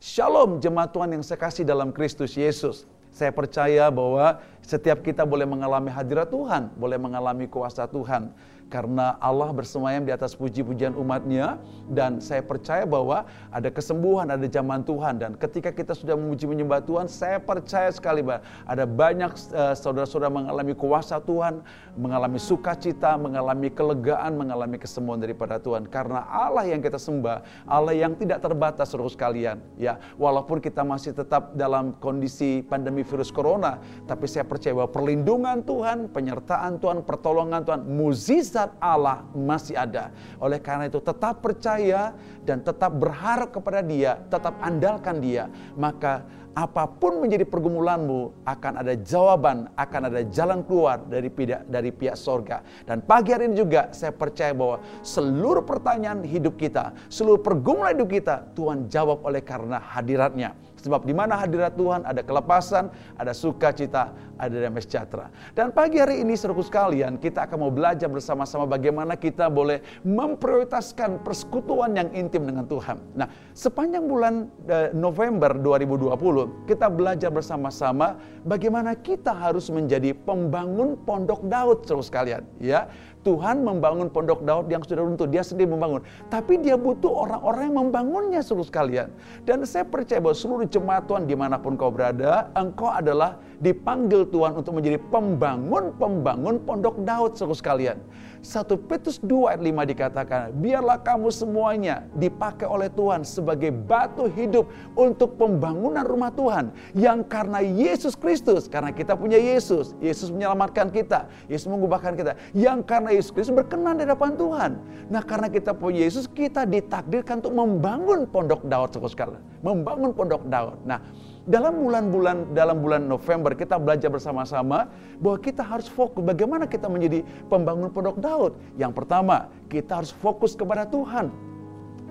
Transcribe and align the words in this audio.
Shalom 0.00 0.64
jemaat 0.64 0.96
Tuhan 0.96 1.12
yang 1.12 1.20
saya 1.20 1.36
kasih 1.36 1.60
dalam 1.60 1.92
Kristus 1.92 2.32
Yesus. 2.32 2.88
Saya 3.12 3.36
percaya 3.36 3.84
bahwa 3.92 4.40
setiap 4.64 5.04
kita 5.04 5.28
boleh 5.28 5.44
mengalami 5.44 5.92
hadirat 5.92 6.32
Tuhan, 6.32 6.72
boleh 6.72 6.96
mengalami 6.96 7.44
kuasa 7.44 7.84
Tuhan 7.84 8.32
karena 8.70 9.18
Allah 9.18 9.50
bersemayam 9.50 10.06
di 10.06 10.14
atas 10.14 10.38
puji-pujian 10.38 10.94
umatnya 10.94 11.58
dan 11.90 12.22
saya 12.22 12.40
percaya 12.40 12.86
bahwa 12.86 13.26
ada 13.50 13.66
kesembuhan, 13.66 14.30
ada 14.30 14.46
zaman 14.46 14.86
Tuhan 14.86 15.18
dan 15.18 15.34
ketika 15.34 15.74
kita 15.74 15.92
sudah 15.92 16.14
memuji 16.14 16.46
menyembah 16.46 16.78
Tuhan, 16.86 17.10
saya 17.10 17.42
percaya 17.42 17.90
sekali 17.90 18.22
bahwa 18.22 18.46
ada 18.62 18.86
banyak 18.86 19.34
uh, 19.50 19.74
saudara-saudara 19.74 20.30
mengalami 20.30 20.78
kuasa 20.78 21.18
Tuhan, 21.18 21.66
mengalami 21.98 22.38
sukacita, 22.38 23.18
mengalami 23.18 23.74
kelegaan, 23.74 24.38
mengalami 24.38 24.78
kesembuhan 24.78 25.18
daripada 25.18 25.58
Tuhan 25.58 25.90
karena 25.90 26.22
Allah 26.30 26.70
yang 26.70 26.78
kita 26.78 26.96
sembah, 26.96 27.66
Allah 27.66 27.98
yang 27.98 28.14
tidak 28.14 28.38
terbatas 28.38 28.94
seluruh 28.94 29.10
sekalian 29.10 29.58
ya. 29.74 29.98
Walaupun 30.14 30.62
kita 30.62 30.86
masih 30.86 31.10
tetap 31.10 31.58
dalam 31.58 31.98
kondisi 31.98 32.62
pandemi 32.62 33.02
virus 33.02 33.34
corona, 33.34 33.82
tapi 34.06 34.30
saya 34.30 34.46
percaya 34.46 34.78
bahwa 34.78 34.94
perlindungan 34.94 35.66
Tuhan, 35.66 36.06
penyertaan 36.14 36.78
Tuhan, 36.78 37.02
pertolongan 37.02 37.66
Tuhan, 37.66 37.82
mukjizat 37.88 38.59
mujizat 38.60 38.76
Allah 38.76 39.24
masih 39.32 39.74
ada. 39.76 40.12
Oleh 40.36 40.60
karena 40.60 40.92
itu 40.92 41.00
tetap 41.00 41.40
percaya 41.40 42.12
dan 42.44 42.60
tetap 42.60 42.92
berharap 42.92 43.48
kepada 43.56 43.80
dia, 43.80 44.20
tetap 44.28 44.60
andalkan 44.60 45.16
dia. 45.20 45.48
Maka 45.76 46.28
apa 46.50 46.84
pun 46.90 47.22
menjadi 47.22 47.46
pergumulanmu 47.46 48.42
akan 48.42 48.82
ada 48.82 48.98
jawaban, 48.98 49.70
akan 49.78 50.02
ada 50.10 50.20
jalan 50.28 50.60
keluar 50.66 50.98
dari 51.06 51.30
pihak 51.30 51.62
dari 51.70 51.94
pihak 51.94 52.18
sorga. 52.18 52.60
Dan 52.84 53.00
pagi 53.06 53.30
hari 53.32 53.48
ini 53.48 53.56
juga 53.56 53.88
saya 53.94 54.12
percaya 54.12 54.50
bahwa 54.52 54.82
seluruh 55.00 55.62
pertanyaan 55.62 56.26
hidup 56.26 56.58
kita, 56.58 56.92
seluruh 57.06 57.40
pergumulan 57.40 57.94
hidup 57.96 58.10
kita 58.10 58.50
Tuhan 58.52 58.90
jawab 58.90 59.22
oleh 59.24 59.40
karena 59.40 59.78
hadiratnya. 59.78 60.52
Sebab 60.80 61.04
di 61.04 61.12
mana 61.12 61.36
hadirat 61.36 61.76
Tuhan 61.76 62.08
ada 62.08 62.24
kelepasan, 62.24 62.88
ada 63.20 63.32
sukacita, 63.36 64.12
ada 64.40 64.56
damai 64.56 64.80
sejahtera. 64.80 65.28
Dan 65.52 65.76
pagi 65.76 66.00
hari 66.00 66.24
ini 66.24 66.32
seruku 66.32 66.64
sekalian, 66.64 67.20
kita 67.20 67.44
akan 67.44 67.68
mau 67.68 67.72
belajar 67.72 68.08
bersama-sama 68.08 68.64
bagaimana 68.64 69.20
kita 69.20 69.52
boleh 69.52 69.84
memprioritaskan 70.08 71.20
persekutuan 71.20 71.92
yang 71.92 72.08
intim 72.16 72.48
dengan 72.48 72.64
Tuhan. 72.64 72.96
Nah, 73.12 73.28
sepanjang 73.52 74.08
bulan 74.08 74.48
eh, 74.64 74.88
November 74.96 75.52
2020, 75.60 76.64
kita 76.64 76.88
belajar 76.88 77.28
bersama-sama 77.28 78.16
bagaimana 78.48 78.96
kita 78.96 79.36
harus 79.36 79.68
menjadi 79.68 80.16
pembangun 80.16 80.96
pondok 81.04 81.44
Daud 81.44 81.84
seruku 81.84 82.08
sekalian, 82.08 82.42
ya. 82.56 82.88
Tuhan 83.20 83.60
membangun 83.60 84.08
pondok 84.08 84.40
Daud 84.48 84.72
yang 84.72 84.80
sudah 84.80 85.04
runtuh, 85.04 85.28
dia 85.28 85.44
sendiri 85.44 85.68
membangun. 85.68 86.00
Tapi 86.32 86.56
dia 86.60 86.80
butuh 86.80 87.28
orang-orang 87.28 87.68
yang 87.68 87.76
membangunnya 87.88 88.40
seluruh 88.40 88.64
sekalian. 88.64 89.12
Dan 89.44 89.64
saya 89.68 89.84
percaya 89.84 90.24
bahwa 90.24 90.36
seluruh 90.36 90.64
jemaat 90.64 91.04
Tuhan 91.04 91.28
di 91.28 91.36
mana 91.36 91.60
pun 91.60 91.76
kau 91.76 91.92
berada, 91.92 92.48
engkau 92.56 92.88
adalah 92.88 93.36
dipanggil 93.60 94.24
Tuhan 94.32 94.56
untuk 94.56 94.80
menjadi 94.80 94.96
pembangun-pembangun 95.12 96.64
pondok 96.64 96.96
Daud 97.04 97.36
seluruh 97.36 97.56
sekalian. 97.56 98.00
1 98.40 98.88
Petrus 98.88 99.20
2 99.20 99.52
ayat 99.52 99.60
5 99.60 99.92
dikatakan, 99.92 100.44
biarlah 100.56 100.96
kamu 101.04 101.28
semuanya 101.28 102.08
dipakai 102.16 102.64
oleh 102.64 102.88
Tuhan 102.88 103.20
sebagai 103.20 103.68
batu 103.68 104.32
hidup 104.32 104.64
untuk 104.96 105.36
pembangunan 105.36 106.00
rumah 106.08 106.32
Tuhan. 106.32 106.72
Yang 106.96 107.28
karena 107.28 107.60
Yesus 107.60 108.16
Kristus, 108.16 108.64
karena 108.64 108.96
kita 108.96 109.12
punya 109.12 109.36
Yesus, 109.36 109.92
Yesus 110.00 110.32
menyelamatkan 110.32 110.88
kita, 110.88 111.28
Yesus 111.52 111.68
mengubahkan 111.68 112.16
kita. 112.16 112.32
Yang 112.56 112.88
karena 112.88 113.12
Yesus 113.12 113.28
Kristus 113.28 113.52
berkenan 113.52 114.00
di 114.00 114.08
hadapan 114.08 114.32
Tuhan. 114.40 114.70
Nah 115.12 115.20
karena 115.20 115.52
kita 115.52 115.76
punya 115.76 116.08
Yesus, 116.08 116.24
kita 116.24 116.64
ditakdirkan 116.64 117.44
untuk 117.44 117.52
membangun 117.52 118.24
pondok 118.24 118.64
Daud 118.64 118.96
sekali. 119.04 119.36
Membangun 119.60 120.16
pondok 120.16 120.48
Daud. 120.48 120.80
Nah 120.88 121.04
dalam 121.50 121.82
bulan-bulan 121.82 122.54
dalam 122.54 122.78
bulan 122.78 123.02
November 123.10 123.58
kita 123.58 123.74
belajar 123.74 124.06
bersama-sama 124.06 124.86
bahwa 125.18 125.38
kita 125.42 125.66
harus 125.66 125.90
fokus 125.90 126.22
bagaimana 126.22 126.70
kita 126.70 126.86
menjadi 126.86 127.26
pembangun 127.50 127.90
pondok 127.90 128.22
Daud. 128.22 128.54
Yang 128.78 128.94
pertama, 128.94 129.50
kita 129.66 129.98
harus 129.98 130.14
fokus 130.14 130.54
kepada 130.54 130.86
Tuhan. 130.86 131.34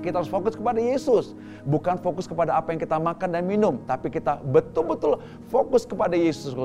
Kita 0.04 0.20
harus 0.24 0.32
fokus 0.32 0.56
kepada 0.56 0.80
Yesus, 0.80 1.36
bukan 1.68 2.00
fokus 2.00 2.24
kepada 2.28 2.56
apa 2.56 2.72
yang 2.72 2.80
kita 2.80 2.96
makan 3.00 3.36
dan 3.36 3.44
minum, 3.44 3.80
tapi 3.84 4.08
kita 4.08 4.40
betul-betul 4.44 5.20
fokus 5.52 5.84
kepada 5.84 6.16
Yesus. 6.16 6.56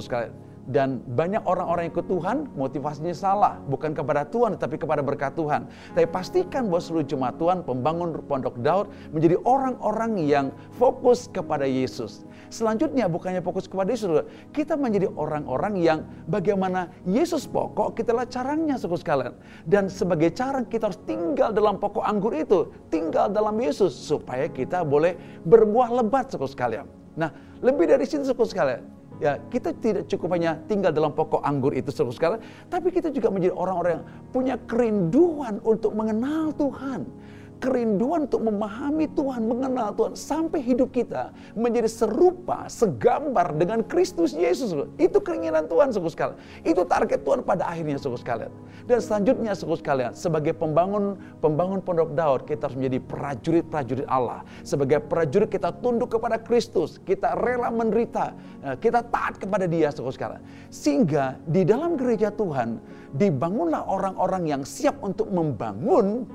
Dan 0.64 1.04
banyak 1.04 1.44
orang-orang 1.44 1.88
yang 1.88 1.92
ikut 1.92 2.08
Tuhan 2.08 2.36
motivasinya 2.56 3.12
salah. 3.12 3.60
Bukan 3.68 3.92
kepada 3.92 4.24
Tuhan 4.24 4.56
tetapi 4.56 4.80
kepada 4.80 5.04
berkat 5.04 5.36
Tuhan. 5.36 5.68
Tapi 5.92 6.06
pastikan 6.08 6.72
bahwa 6.72 6.80
seluruh 6.80 7.04
jemaat 7.04 7.36
Tuhan, 7.36 7.60
pembangun 7.68 8.16
pondok 8.24 8.56
Daud 8.64 8.88
menjadi 9.12 9.36
orang-orang 9.44 10.16
yang 10.24 10.46
fokus 10.80 11.28
kepada 11.28 11.68
Yesus. 11.68 12.24
Selanjutnya 12.48 13.10
bukannya 13.10 13.44
fokus 13.44 13.68
kepada 13.68 13.92
Yesus. 13.92 14.24
Kita 14.56 14.78
menjadi 14.80 15.12
orang-orang 15.12 15.76
yang 15.76 15.98
bagaimana 16.30 16.88
Yesus 17.04 17.44
pokok, 17.44 18.00
kitalah 18.00 18.24
caranya 18.24 18.80
suku 18.80 18.96
sekalian. 18.96 19.36
Dan 19.68 19.92
sebagai 19.92 20.32
cara 20.32 20.64
kita 20.64 20.88
harus 20.88 21.00
tinggal 21.04 21.52
dalam 21.52 21.76
pokok 21.76 22.04
anggur 22.04 22.32
itu. 22.32 22.72
Tinggal 22.88 23.28
dalam 23.28 23.58
Yesus 23.60 23.92
supaya 23.92 24.48
kita 24.48 24.80
boleh 24.80 25.18
berbuah 25.44 25.92
lebat 25.92 26.32
suku 26.32 26.48
sekalian. 26.48 26.88
Nah 27.14 27.30
lebih 27.60 27.86
dari 27.86 28.04
situ 28.08 28.26
suku 28.26 28.44
sekalian 28.48 29.03
Ya, 29.22 29.38
kita 29.46 29.70
tidak 29.78 30.10
cukup 30.10 30.34
hanya 30.34 30.58
tinggal 30.66 30.90
dalam 30.90 31.14
pokok 31.14 31.38
anggur 31.46 31.70
itu 31.70 31.94
sekali, 31.94 32.42
tapi 32.66 32.90
kita 32.90 33.14
juga 33.14 33.30
menjadi 33.30 33.54
orang-orang 33.54 33.92
yang 34.02 34.06
punya 34.34 34.54
kerinduan 34.66 35.62
untuk 35.62 35.94
mengenal 35.94 36.50
Tuhan 36.58 37.06
kerinduan 37.62 38.26
untuk 38.26 38.42
memahami 38.44 39.06
Tuhan, 39.12 39.42
mengenal 39.46 39.94
Tuhan 39.94 40.12
sampai 40.14 40.60
hidup 40.62 40.90
kita 40.90 41.34
menjadi 41.54 41.88
serupa, 41.90 42.66
segambar 42.66 43.54
dengan 43.54 43.82
Kristus 43.86 44.34
Yesus. 44.34 44.74
Itu 44.98 45.22
keinginan 45.22 45.66
Tuhan 45.70 45.90
suku 45.94 46.08
sekalian. 46.10 46.38
Itu 46.62 46.82
target 46.86 47.22
Tuhan 47.22 47.42
pada 47.46 47.68
akhirnya 47.70 47.98
suku 48.00 48.18
sekalian. 48.20 48.52
Dan 48.84 48.98
selanjutnya 49.00 49.52
suku 49.56 49.80
sekalian, 49.80 50.12
sebagai 50.12 50.52
pembangun 50.52 51.16
pembangun 51.40 51.80
pondok 51.80 52.12
Daud, 52.12 52.44
kita 52.44 52.68
harus 52.68 52.76
menjadi 52.76 52.98
prajurit-prajurit 53.00 54.06
Allah. 54.10 54.44
Sebagai 54.60 55.00
prajurit 55.04 55.48
kita 55.48 55.72
tunduk 55.80 56.12
kepada 56.12 56.36
Kristus, 56.36 57.00
kita 57.00 57.32
rela 57.40 57.72
menderita, 57.72 58.36
eh, 58.60 58.76
kita 58.76 59.00
taat 59.08 59.40
kepada 59.40 59.64
Dia 59.64 59.88
suku 59.88 60.12
sekalian. 60.12 60.42
Sehingga 60.68 61.40
di 61.48 61.64
dalam 61.64 61.96
gereja 61.96 62.28
Tuhan 62.28 62.76
dibangunlah 63.16 63.86
orang-orang 63.88 64.44
yang 64.50 64.62
siap 64.66 65.00
untuk 65.00 65.30
membangun 65.30 66.28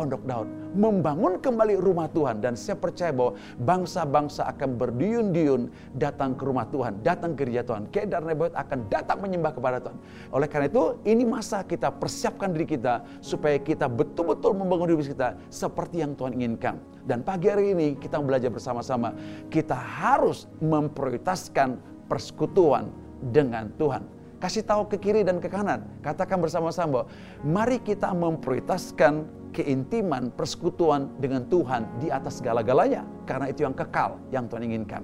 pondok 0.00 0.24
Daud, 0.24 0.48
membangun 0.72 1.36
kembali 1.36 1.76
rumah 1.76 2.08
Tuhan 2.08 2.40
dan 2.40 2.56
saya 2.56 2.80
percaya 2.80 3.12
bahwa 3.12 3.36
bangsa-bangsa 3.60 4.48
akan 4.48 4.80
berduyun-duyun 4.80 5.68
datang 6.00 6.32
ke 6.32 6.48
rumah 6.48 6.64
Tuhan, 6.72 7.04
datang 7.04 7.36
ke 7.36 7.44
gereja 7.44 7.68
Tuhan. 7.68 7.92
Kedar 7.92 8.24
Nebaut 8.24 8.56
akan 8.56 8.88
datang 8.88 9.20
menyembah 9.20 9.52
kepada 9.52 9.76
Tuhan. 9.84 10.00
Oleh 10.32 10.48
karena 10.48 10.72
itu, 10.72 10.96
ini 11.04 11.28
masa 11.28 11.60
kita 11.60 11.92
persiapkan 11.92 12.56
diri 12.56 12.64
kita 12.64 13.04
supaya 13.20 13.60
kita 13.60 13.92
betul-betul 13.92 14.56
membangun 14.56 14.96
diri 14.96 15.12
kita 15.12 15.36
seperti 15.52 16.00
yang 16.00 16.16
Tuhan 16.16 16.32
inginkan. 16.32 16.80
Dan 17.04 17.20
pagi 17.20 17.52
hari 17.52 17.76
ini 17.76 18.00
kita 18.00 18.16
belajar 18.24 18.48
bersama-sama, 18.48 19.12
kita 19.52 19.76
harus 19.76 20.48
memprioritaskan 20.64 21.76
persekutuan 22.08 22.88
dengan 23.20 23.68
Tuhan 23.76 24.20
kasih 24.40 24.64
tahu 24.64 24.88
ke 24.88 24.96
kiri 24.96 25.20
dan 25.20 25.36
ke 25.36 25.52
kanan. 25.52 25.84
Katakan 26.00 26.40
bersama-sama, 26.40 27.04
mari 27.44 27.76
kita 27.76 28.08
memprioritaskan 28.16 29.39
keintiman, 29.50 30.30
persekutuan 30.34 31.10
dengan 31.18 31.46
Tuhan 31.46 31.86
di 31.98 32.08
atas 32.08 32.38
segala-galanya. 32.38 33.06
Karena 33.26 33.50
itu 33.50 33.66
yang 33.66 33.74
kekal, 33.74 34.18
yang 34.30 34.46
Tuhan 34.46 34.66
inginkan. 34.66 35.02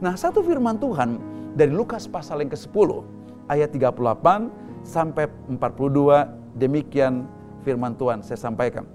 Nah 0.00 0.16
satu 0.16 0.40
firman 0.40 0.76
Tuhan 0.80 1.20
dari 1.56 1.72
Lukas 1.72 2.04
pasal 2.08 2.44
yang 2.44 2.52
ke-10 2.52 2.88
ayat 3.48 3.72
38 3.72 3.96
sampai 4.86 5.28
42 5.50 6.56
demikian 6.56 7.26
firman 7.66 7.96
Tuhan 7.98 8.22
saya 8.22 8.38
sampaikan. 8.38 8.86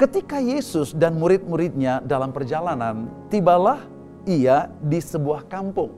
Ketika 0.00 0.40
Yesus 0.40 0.96
dan 0.96 1.20
murid-muridnya 1.20 2.00
dalam 2.00 2.32
perjalanan, 2.32 3.12
tibalah 3.28 3.84
ia 4.24 4.72
di 4.80 4.96
sebuah 4.96 5.44
kampung. 5.44 5.92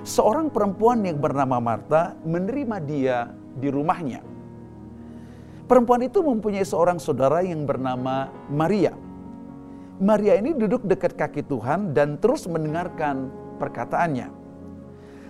Seorang 0.00 0.48
perempuan 0.48 1.04
yang 1.04 1.20
bernama 1.20 1.60
Marta 1.60 2.16
menerima 2.24 2.76
dia 2.80 3.28
di 3.52 3.68
rumahnya. 3.68 4.35
Perempuan 5.66 5.98
itu 6.06 6.22
mempunyai 6.22 6.62
seorang 6.62 7.02
saudara 7.02 7.42
yang 7.42 7.66
bernama 7.66 8.30
Maria. 8.46 8.94
Maria 9.98 10.38
ini 10.38 10.54
duduk 10.54 10.86
dekat 10.86 11.18
kaki 11.18 11.42
Tuhan 11.42 11.90
dan 11.90 12.22
terus 12.22 12.46
mendengarkan 12.46 13.26
perkataannya. 13.58 14.30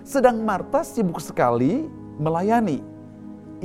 Sedang 0.05 0.45
Marta 0.45 0.85
sibuk 0.85 1.17
sekali 1.17 1.89
melayani. 2.21 2.85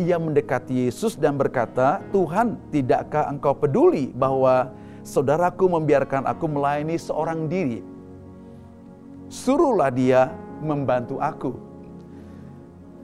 Ia 0.00 0.16
mendekati 0.16 0.88
Yesus 0.88 1.20
dan 1.20 1.36
berkata, 1.36 2.00
"Tuhan, 2.08 2.56
tidakkah 2.72 3.28
Engkau 3.28 3.52
peduli 3.52 4.08
bahwa 4.08 4.72
saudaraku 5.04 5.68
membiarkan 5.68 6.24
aku 6.24 6.48
melayani 6.48 6.96
seorang 6.96 7.52
diri? 7.52 7.84
Suruhlah 9.28 9.92
dia 9.92 10.32
membantu 10.64 11.20
aku." 11.20 11.52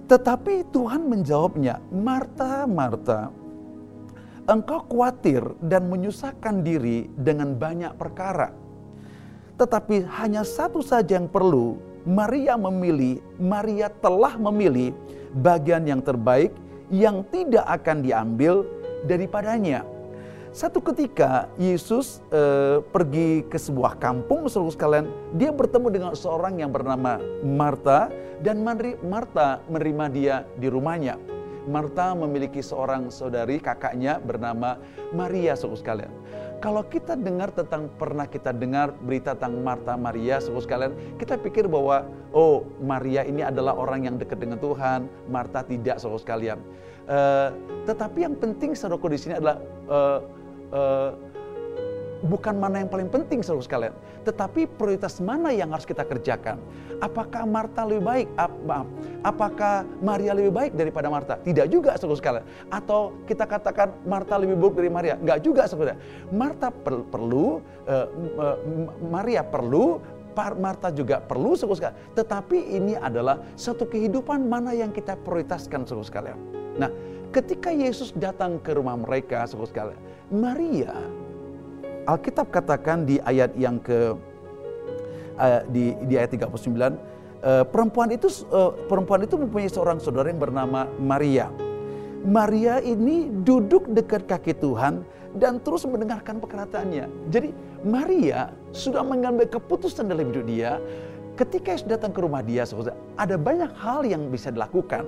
Tetapi 0.08 0.72
Tuhan 0.72 1.04
menjawabnya, 1.04 1.84
"Marta, 1.92 2.64
Marta, 2.64 3.28
engkau 4.48 4.80
khawatir 4.88 5.44
dan 5.60 5.92
menyusahkan 5.92 6.64
diri 6.64 7.12
dengan 7.20 7.52
banyak 7.52 7.92
perkara. 8.00 8.50
Tetapi 9.60 10.08
hanya 10.18 10.42
satu 10.42 10.80
saja 10.80 11.20
yang 11.20 11.28
perlu, 11.28 11.76
Maria 12.08 12.56
memilih, 12.56 13.20
Maria 13.36 13.92
telah 13.92 14.40
memilih 14.40 14.96
bagian 15.36 15.84
yang 15.84 16.00
terbaik 16.00 16.56
yang 16.88 17.20
tidak 17.28 17.68
akan 17.68 18.00
diambil 18.00 18.64
daripadanya. 19.04 19.84
Satu 20.48 20.80
ketika 20.80 21.44
Yesus 21.60 22.24
eh, 22.32 22.80
pergi 22.80 23.44
ke 23.44 23.60
sebuah 23.60 24.00
kampung, 24.00 24.48
seluruh 24.48 24.72
sekalian, 24.72 25.06
dia 25.36 25.52
bertemu 25.52 25.88
dengan 25.92 26.12
seorang 26.16 26.56
yang 26.56 26.72
bernama 26.72 27.20
Marta 27.44 28.08
dan 28.40 28.64
Marta 29.04 29.60
menerima 29.68 30.04
dia 30.08 30.34
di 30.56 30.72
rumahnya. 30.72 31.37
Marta 31.68 32.16
memiliki 32.16 32.64
seorang 32.64 33.12
saudari 33.12 33.60
kakaknya 33.60 34.16
bernama 34.16 34.80
Maria, 35.12 35.52
seluruh 35.52 35.76
sekalian. 35.76 36.10
Kalau 36.58 36.82
kita 36.82 37.14
dengar 37.14 37.54
tentang 37.54 37.86
pernah 38.00 38.26
kita 38.26 38.50
dengar 38.50 38.90
berita 39.04 39.36
tentang 39.36 39.62
Marta 39.62 39.94
Maria, 39.94 40.42
seluruh 40.42 40.64
sekalian, 40.64 40.92
kita 41.20 41.38
pikir 41.38 41.70
bahwa 41.70 42.08
oh 42.34 42.66
Maria 42.82 43.22
ini 43.22 43.46
adalah 43.46 43.78
orang 43.78 44.08
yang 44.08 44.16
dekat 44.18 44.42
dengan 44.42 44.58
Tuhan, 44.58 45.06
Marta 45.30 45.62
tidak, 45.62 46.02
seluruh 46.02 46.18
sekalian. 46.18 46.58
Uh, 47.08 47.54
tetapi 47.86 48.26
yang 48.26 48.34
penting 48.36 48.74
saudaraku 48.74 49.12
di 49.12 49.18
sini 49.20 49.38
adalah 49.38 49.56
uh, 49.88 50.18
uh, 50.72 51.10
bukan 52.26 52.58
mana 52.58 52.82
yang 52.82 52.90
paling 52.90 53.06
penting 53.06 53.46
saudara 53.46 53.62
sekalian, 53.62 53.94
tetapi 54.26 54.66
prioritas 54.66 55.22
mana 55.22 55.54
yang 55.54 55.70
harus 55.70 55.86
kita 55.86 56.02
kerjakan. 56.02 56.58
Apakah 56.98 57.46
Marta 57.46 57.86
lebih 57.86 58.02
baik? 58.02 58.26
Ap, 58.34 58.52
maaf, 58.66 58.88
apakah 59.22 59.86
Maria 60.02 60.34
lebih 60.34 60.50
baik 60.50 60.72
daripada 60.74 61.06
Marta? 61.06 61.38
Tidak 61.38 61.70
juga 61.70 61.94
saudara 61.94 62.18
sekalian. 62.18 62.44
Atau 62.74 63.14
kita 63.30 63.46
katakan 63.46 63.94
Marta 64.02 64.34
lebih 64.34 64.58
buruk 64.58 64.82
dari 64.82 64.90
Maria? 64.90 65.14
Enggak 65.14 65.38
juga 65.46 65.70
saudara. 65.70 65.94
Marta 66.34 66.74
per, 66.74 67.06
perlu, 67.06 67.62
uh, 67.86 68.06
uh, 68.34 68.56
Maria 69.06 69.46
perlu, 69.46 70.02
Marta 70.38 70.90
juga 70.94 71.22
perlu 71.22 71.54
saudara 71.54 71.78
sekalian. 71.78 71.98
Tetapi 72.18 72.58
ini 72.78 72.94
adalah 72.98 73.42
satu 73.54 73.86
kehidupan 73.86 74.46
mana 74.46 74.74
yang 74.74 74.90
kita 74.90 75.14
prioritaskan 75.22 75.86
saudara 75.86 76.06
sekalian. 76.06 76.38
Nah, 76.78 76.90
ketika 77.30 77.70
Yesus 77.70 78.10
datang 78.14 78.58
ke 78.58 78.74
rumah 78.74 78.98
mereka 78.98 79.46
saudara 79.46 79.70
sekalian, 79.70 80.00
Maria, 80.30 80.94
Alkitab 82.08 82.48
katakan 82.48 83.04
di 83.04 83.20
ayat 83.20 83.52
yang 83.60 83.76
ke 83.76 84.16
uh, 85.36 85.60
di, 85.68 85.92
di 86.08 86.16
ayat 86.16 86.32
39, 86.32 86.48
uh, 86.48 86.88
eh, 87.44 87.64
perempuan 87.68 88.08
itu 88.08 88.32
uh, 88.48 88.72
perempuan 88.88 89.28
itu 89.28 89.36
mempunyai 89.36 89.68
seorang 89.68 90.00
saudara 90.00 90.32
yang 90.32 90.40
bernama 90.40 90.88
Maria. 90.96 91.52
Maria 92.24 92.80
ini 92.80 93.28
duduk 93.44 93.92
dekat 93.92 94.24
kaki 94.24 94.56
Tuhan 94.56 95.04
dan 95.36 95.60
terus 95.60 95.84
mendengarkan 95.84 96.40
perkataannya. 96.40 97.28
Jadi 97.28 97.52
Maria 97.84 98.56
sudah 98.72 99.04
mengambil 99.04 99.44
keputusan 99.44 100.08
dalam 100.08 100.32
hidup 100.32 100.48
dia. 100.48 100.80
Ketika 101.38 101.76
Yesus 101.76 101.86
datang 101.86 102.10
ke 102.10 102.18
rumah 102.18 102.42
dia, 102.42 102.66
ada 103.14 103.38
banyak 103.38 103.70
hal 103.78 104.02
yang 104.02 104.26
bisa 104.26 104.50
dilakukan. 104.50 105.06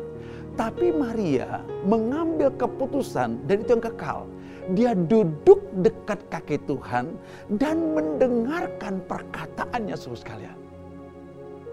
Tapi 0.54 0.94
Maria 0.94 1.64
mengambil 1.82 2.54
keputusan 2.54 3.42
dan 3.50 3.56
itu 3.66 3.74
yang 3.74 3.82
kekal. 3.82 4.30
Dia 4.76 4.92
duduk 4.94 5.64
dekat 5.80 6.20
kaki 6.28 6.60
Tuhan 6.68 7.16
dan 7.56 7.96
mendengarkan 7.96 9.00
perkataannya 9.08 9.96
seluruh 9.96 10.20
sekalian. 10.20 10.58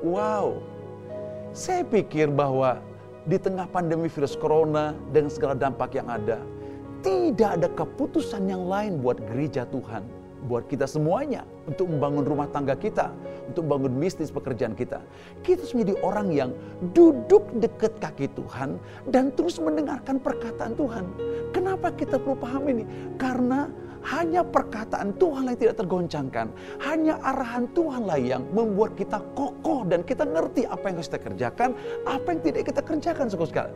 Wow, 0.06 0.62
saya 1.51 1.84
pikir 1.84 2.30
bahwa 2.31 2.80
di 3.28 3.36
tengah 3.36 3.68
pandemi 3.68 4.07
virus 4.07 4.38
corona 4.39 4.95
dengan 5.12 5.28
segala 5.34 5.54
dampak 5.57 6.00
yang 6.00 6.07
ada, 6.07 6.39
tidak 7.04 7.60
ada 7.60 7.69
keputusan 7.75 8.48
yang 8.48 8.66
lain 8.66 9.04
buat 9.04 9.19
gereja 9.30 9.68
Tuhan 9.68 10.16
buat 10.45 10.69
kita 10.69 10.86
semuanya 10.86 11.42
untuk 11.66 11.89
membangun 11.89 12.22
rumah 12.22 12.48
tangga 12.54 12.78
kita, 12.78 13.10
untuk 13.50 13.66
membangun 13.66 13.98
bisnis 13.98 14.30
pekerjaan 14.30 14.78
kita. 14.78 15.01
Kita 15.42 15.66
harus 15.66 15.74
menjadi 15.74 15.95
orang 16.06 16.28
yang 16.30 16.50
duduk 16.94 17.50
dekat 17.57 17.98
kaki 17.98 18.30
Tuhan 18.38 18.78
dan 19.10 19.34
terus 19.34 19.57
mendengarkan 19.57 20.22
perkataan 20.22 20.78
Tuhan. 20.78 21.06
Kenapa 21.56 21.89
kita 21.95 22.22
perlu 22.22 22.38
paham 22.38 22.69
ini? 22.69 22.84
Karena 23.18 23.66
hanya 24.07 24.45
perkataan 24.45 25.18
Tuhan 25.19 25.51
yang 25.51 25.60
tidak 25.60 25.75
tergoncangkan. 25.84 26.48
Hanya 26.80 27.19
arahan 27.19 27.68
Tuhan 27.75 28.07
lah 28.07 28.19
yang 28.19 28.45
membuat 28.56 28.95
kita 28.95 29.19
kokoh 29.36 29.84
dan 29.89 30.06
kita 30.06 30.24
ngerti 30.24 30.63
apa 30.69 30.84
yang 30.88 30.95
harus 31.01 31.10
kita 31.12 31.22
kerjakan, 31.28 31.69
apa 32.06 32.28
yang 32.31 32.42
tidak 32.45 32.62
kita 32.72 32.81
kerjakan 32.86 33.28
sekali. 33.28 33.74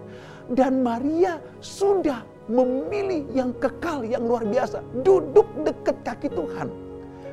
Dan 0.52 0.84
Maria 0.84 1.40
sudah 1.64 2.28
memilih 2.52 3.24
yang 3.32 3.56
kekal, 3.56 4.04
yang 4.04 4.28
luar 4.28 4.44
biasa. 4.44 4.84
Duduk 5.02 5.48
dekat 5.64 5.98
kaki 6.04 6.28
Tuhan. 6.28 6.92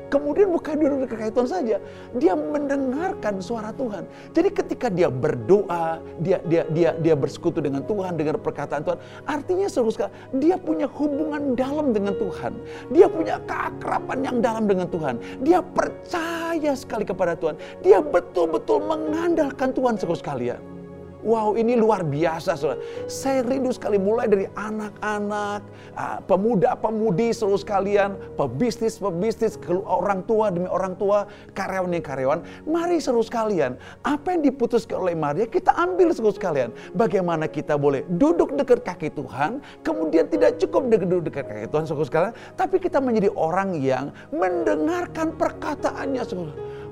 Kemudian 0.09 0.49
bukan 0.49 0.73
duduk 0.81 1.05
dekat 1.05 1.17
kaki 1.21 1.31
Tuhan 1.37 1.49
saja, 1.53 1.77
dia 2.17 2.33
mendengarkan 2.33 3.37
suara 3.45 3.69
Tuhan. 3.77 4.09
Jadi 4.33 4.49
ketika 4.49 4.89
dia 4.89 5.05
berdoa, 5.05 6.01
dia 6.17 6.41
dia 6.49 6.65
dia 6.73 6.97
dia 6.97 7.13
bersekutu 7.13 7.61
dengan 7.61 7.85
Tuhan, 7.85 8.17
dengar 8.17 8.41
perkataan 8.41 8.81
Tuhan, 8.81 8.97
artinya 9.29 9.69
seluruh 9.69 9.93
sekali 9.93 10.09
dia 10.41 10.57
punya 10.57 10.89
hubungan 10.89 11.53
dalam 11.53 11.93
dengan 11.93 12.17
Tuhan. 12.17 12.57
Dia 12.89 13.05
punya 13.05 13.37
keakraban 13.45 14.25
yang 14.25 14.41
dalam 14.41 14.65
dengan 14.65 14.89
Tuhan. 14.89 15.21
Dia 15.45 15.61
percaya 15.61 16.73
sekali 16.73 17.05
kepada 17.05 17.37
Tuhan. 17.37 17.53
Dia 17.85 18.01
betul-betul 18.01 18.81
mengandalkan 18.89 19.77
Tuhan 19.77 19.93
seluruh 19.93 20.17
sekalian. 20.17 20.68
Wow 21.19 21.59
ini 21.59 21.75
luar 21.75 22.07
biasa 22.07 22.55
saudara. 22.55 22.79
Saya 23.11 23.43
rindu 23.43 23.75
sekali 23.75 23.99
mulai 23.99 24.31
dari 24.31 24.47
anak-anak, 24.55 25.61
ah, 25.91 26.23
pemuda-pemudi 26.23 27.35
seluruh 27.35 27.59
sekalian, 27.59 28.15
pebisnis-pebisnis, 28.39 29.59
orang 29.83 30.23
tua 30.23 30.47
demi 30.47 30.71
orang 30.71 30.95
tua, 30.95 31.27
karyawan 31.51 31.91
demi 31.91 31.99
karyawan. 31.99 32.39
Mari 32.63 33.03
seluruh 33.03 33.27
sekalian, 33.27 33.75
apa 34.07 34.31
yang 34.31 34.47
diputuskan 34.47 35.03
oleh 35.03 35.11
Maria 35.11 35.43
kita 35.43 35.75
ambil 35.75 36.15
seluruh 36.15 36.39
sekalian. 36.39 36.71
Bagaimana 36.95 37.51
kita 37.51 37.75
boleh 37.75 38.07
duduk 38.15 38.55
dekat 38.55 38.87
kaki 38.87 39.11
Tuhan, 39.11 39.59
kemudian 39.83 40.31
tidak 40.31 40.55
cukup 40.55 40.87
duduk 40.87 41.27
dekat 41.27 41.51
kaki 41.51 41.67
Tuhan 41.67 41.83
seluruh 41.83 42.07
sekalian, 42.07 42.33
tapi 42.55 42.79
kita 42.79 43.03
menjadi 43.03 43.27
orang 43.35 43.75
yang 43.75 44.15
mendengarkan 44.31 45.35
perkataannya. 45.35 46.23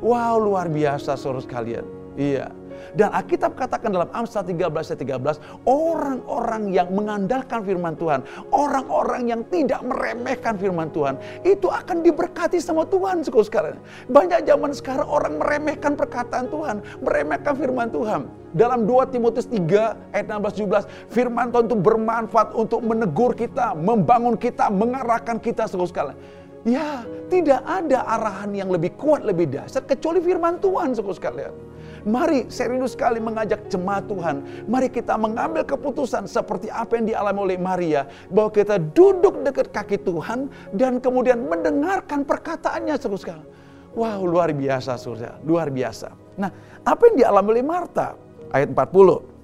Wow 0.03 0.35
luar 0.43 0.67
biasa 0.67 1.15
seluruh 1.15 1.41
sekalian. 1.41 1.87
Iya. 2.19 2.66
Dan 2.95 3.13
Alkitab 3.13 3.53
katakan 3.53 3.93
dalam 3.93 4.09
Amsal 4.13 4.45
13 4.45 4.67
ayat 4.73 4.99
13, 4.99 5.67
orang-orang 5.67 6.73
yang 6.73 6.89
mengandalkan 6.93 7.61
firman 7.61 7.93
Tuhan, 7.99 8.23
orang-orang 8.49 9.29
yang 9.29 9.41
tidak 9.51 9.81
meremehkan 9.85 10.55
firman 10.57 10.89
Tuhan, 10.93 11.19
itu 11.45 11.67
akan 11.67 12.01
diberkati 12.01 12.57
sama 12.57 12.87
Tuhan 12.87 13.21
sekalian. 13.23 13.77
Banyak 14.09 14.47
zaman 14.47 14.71
sekarang 14.73 15.07
orang 15.07 15.37
meremehkan 15.37 15.93
perkataan 15.93 16.47
Tuhan, 16.49 16.81
meremehkan 17.03 17.53
firman 17.53 17.89
Tuhan. 17.93 18.29
Dalam 18.55 18.87
2 18.87 19.13
Timotius 19.13 19.45
3 19.51 20.15
ayat 20.15 20.25
16 20.31 20.65
17, 20.65 21.13
firman 21.13 21.51
Tuhan 21.51 21.67
itu 21.67 21.77
bermanfaat 21.77 22.55
untuk 22.55 22.81
menegur 22.81 23.35
kita, 23.35 23.75
membangun 23.77 24.39
kita, 24.39 24.71
mengarahkan 24.71 25.37
kita 25.37 25.67
sekalian. 25.67 26.17
Ya, 26.65 27.05
tidak 27.31 27.63
ada 27.63 28.03
arahan 28.03 28.51
yang 28.51 28.67
lebih 28.67 28.97
kuat, 28.99 29.23
lebih 29.23 29.47
dasar 29.47 29.87
kecuali 29.87 30.19
firman 30.19 30.59
Tuhan 30.59 30.91
sekalian. 30.95 31.53
Mari 32.03 32.45
rindu 32.51 32.85
sekali 32.85 33.17
mengajak 33.17 33.71
jemaat 33.71 34.05
Tuhan. 34.05 34.67
Mari 34.69 34.91
kita 34.91 35.17
mengambil 35.17 35.63
keputusan 35.65 36.29
seperti 36.29 36.69
apa 36.69 36.99
yang 36.99 37.09
dialami 37.09 37.39
oleh 37.49 37.57
Maria. 37.57 38.05
Bahwa 38.29 38.51
kita 38.53 38.77
duduk 38.77 39.41
dekat 39.41 39.73
kaki 39.73 39.97
Tuhan 40.03 40.51
dan 40.75 41.01
kemudian 41.01 41.41
mendengarkan 41.47 42.27
perkataannya 42.27 42.95
terus 42.99 43.23
sekali. 43.23 43.45
Wow 43.97 44.29
luar 44.29 44.53
biasa 44.53 44.93
surga, 44.93 45.41
luar 45.41 45.73
biasa. 45.73 46.13
Nah 46.37 46.53
apa 46.85 47.01
yang 47.09 47.25
dialami 47.25 47.47
oleh 47.57 47.65
Marta? 47.65 48.13
Ayat 48.53 48.69
40. 48.69 49.37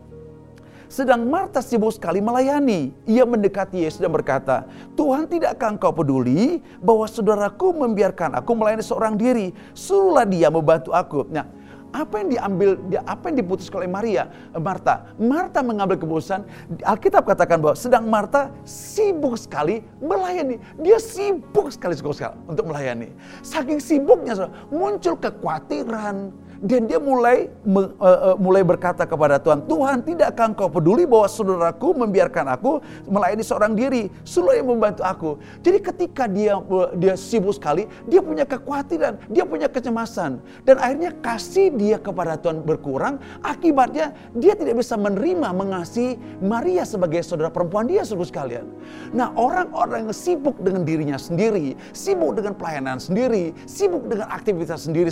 Sedang 0.94 1.26
Marta 1.26 1.58
sibuk 1.58 1.90
sekali 1.90 2.22
melayani. 2.22 2.94
Ia 3.10 3.26
mendekati 3.26 3.82
Yesus 3.82 3.98
dan 3.98 4.14
berkata, 4.14 4.70
Tuhan 4.94 5.26
tidakkah 5.26 5.74
engkau 5.74 5.90
peduli 5.90 6.62
bahwa 6.78 7.10
saudaraku 7.10 7.74
membiarkan 7.74 8.38
aku 8.38 8.54
melayani 8.54 8.86
seorang 8.86 9.18
diri? 9.18 9.50
Suruhlah 9.74 10.30
dia 10.30 10.54
membantu 10.54 10.94
aku. 10.94 11.26
Nah, 11.34 11.50
apa 11.94 12.26
yang 12.26 12.30
diambil, 12.34 12.70
apa 13.06 13.30
yang 13.30 13.38
diputuskan 13.46 13.86
oleh 13.86 13.92
Maria, 13.94 14.24
Marta? 14.58 15.14
Marta 15.22 15.62
mengambil 15.62 16.02
keputusan, 16.02 16.42
Alkitab 16.82 17.24
katakan 17.30 17.62
bahwa 17.62 17.78
sedang 17.78 18.10
Marta 18.10 18.50
sibuk 18.66 19.38
sekali 19.38 19.86
melayani. 20.02 20.58
Dia 20.82 20.98
sibuk 20.98 21.70
sekali, 21.70 21.94
sekali 21.94 22.34
untuk 22.50 22.66
melayani. 22.68 23.14
Saking 23.46 23.78
sibuknya, 23.78 24.50
muncul 24.74 25.16
kekhawatiran, 25.22 26.34
Dan 26.64 26.88
dia 26.88 26.96
mulai 26.96 27.52
uh, 27.68 27.92
uh, 28.00 28.36
mulai 28.40 28.64
berkata 28.64 29.04
kepada 29.04 29.36
Tuhan, 29.36 29.68
Tuhan 29.68 30.00
tidakkah 30.00 30.56
engkau 30.56 30.72
peduli 30.72 31.04
bahwa 31.04 31.28
saudaraku 31.28 31.92
membiarkan 31.92 32.56
aku 32.56 32.80
melayani 33.04 33.44
seorang 33.44 33.76
diri, 33.76 34.08
seluruh 34.24 34.56
yang 34.56 34.72
membantu 34.72 35.04
aku. 35.04 35.36
Jadi 35.60 35.84
ketika 35.84 36.24
dia 36.24 36.56
uh, 36.56 36.96
dia 36.96 37.20
sibuk 37.20 37.52
sekali, 37.52 37.84
dia 38.08 38.24
punya 38.24 38.48
kekhawatiran, 38.48 39.28
dia 39.28 39.44
punya 39.44 39.68
kecemasan. 39.68 40.40
Dan 40.64 40.80
akhirnya 40.80 41.12
kasih 41.20 41.76
dia 41.76 42.00
kepada 42.00 42.40
Tuhan 42.40 42.64
berkurang, 42.64 43.20
akibatnya 43.44 44.16
dia 44.32 44.56
tidak 44.56 44.80
bisa 44.80 44.96
menerima 44.96 45.52
mengasihi 45.52 46.16
Maria 46.40 46.88
sebagai 46.88 47.28
saudara 47.28 47.52
perempuan 47.52 47.92
dia 47.92 48.08
seluruh 48.08 48.32
sekalian. 48.32 48.72
Nah 49.12 49.36
orang-orang 49.36 50.08
yang 50.08 50.16
sibuk 50.16 50.56
dengan 50.64 50.88
dirinya 50.88 51.20
sendiri, 51.20 51.76
sibuk 51.92 52.40
dengan 52.40 52.56
pelayanan 52.56 53.04
sendiri, 53.04 53.52
sibuk 53.68 54.08
dengan 54.08 54.32
aktivitas 54.32 54.88
sendiri 54.88 55.12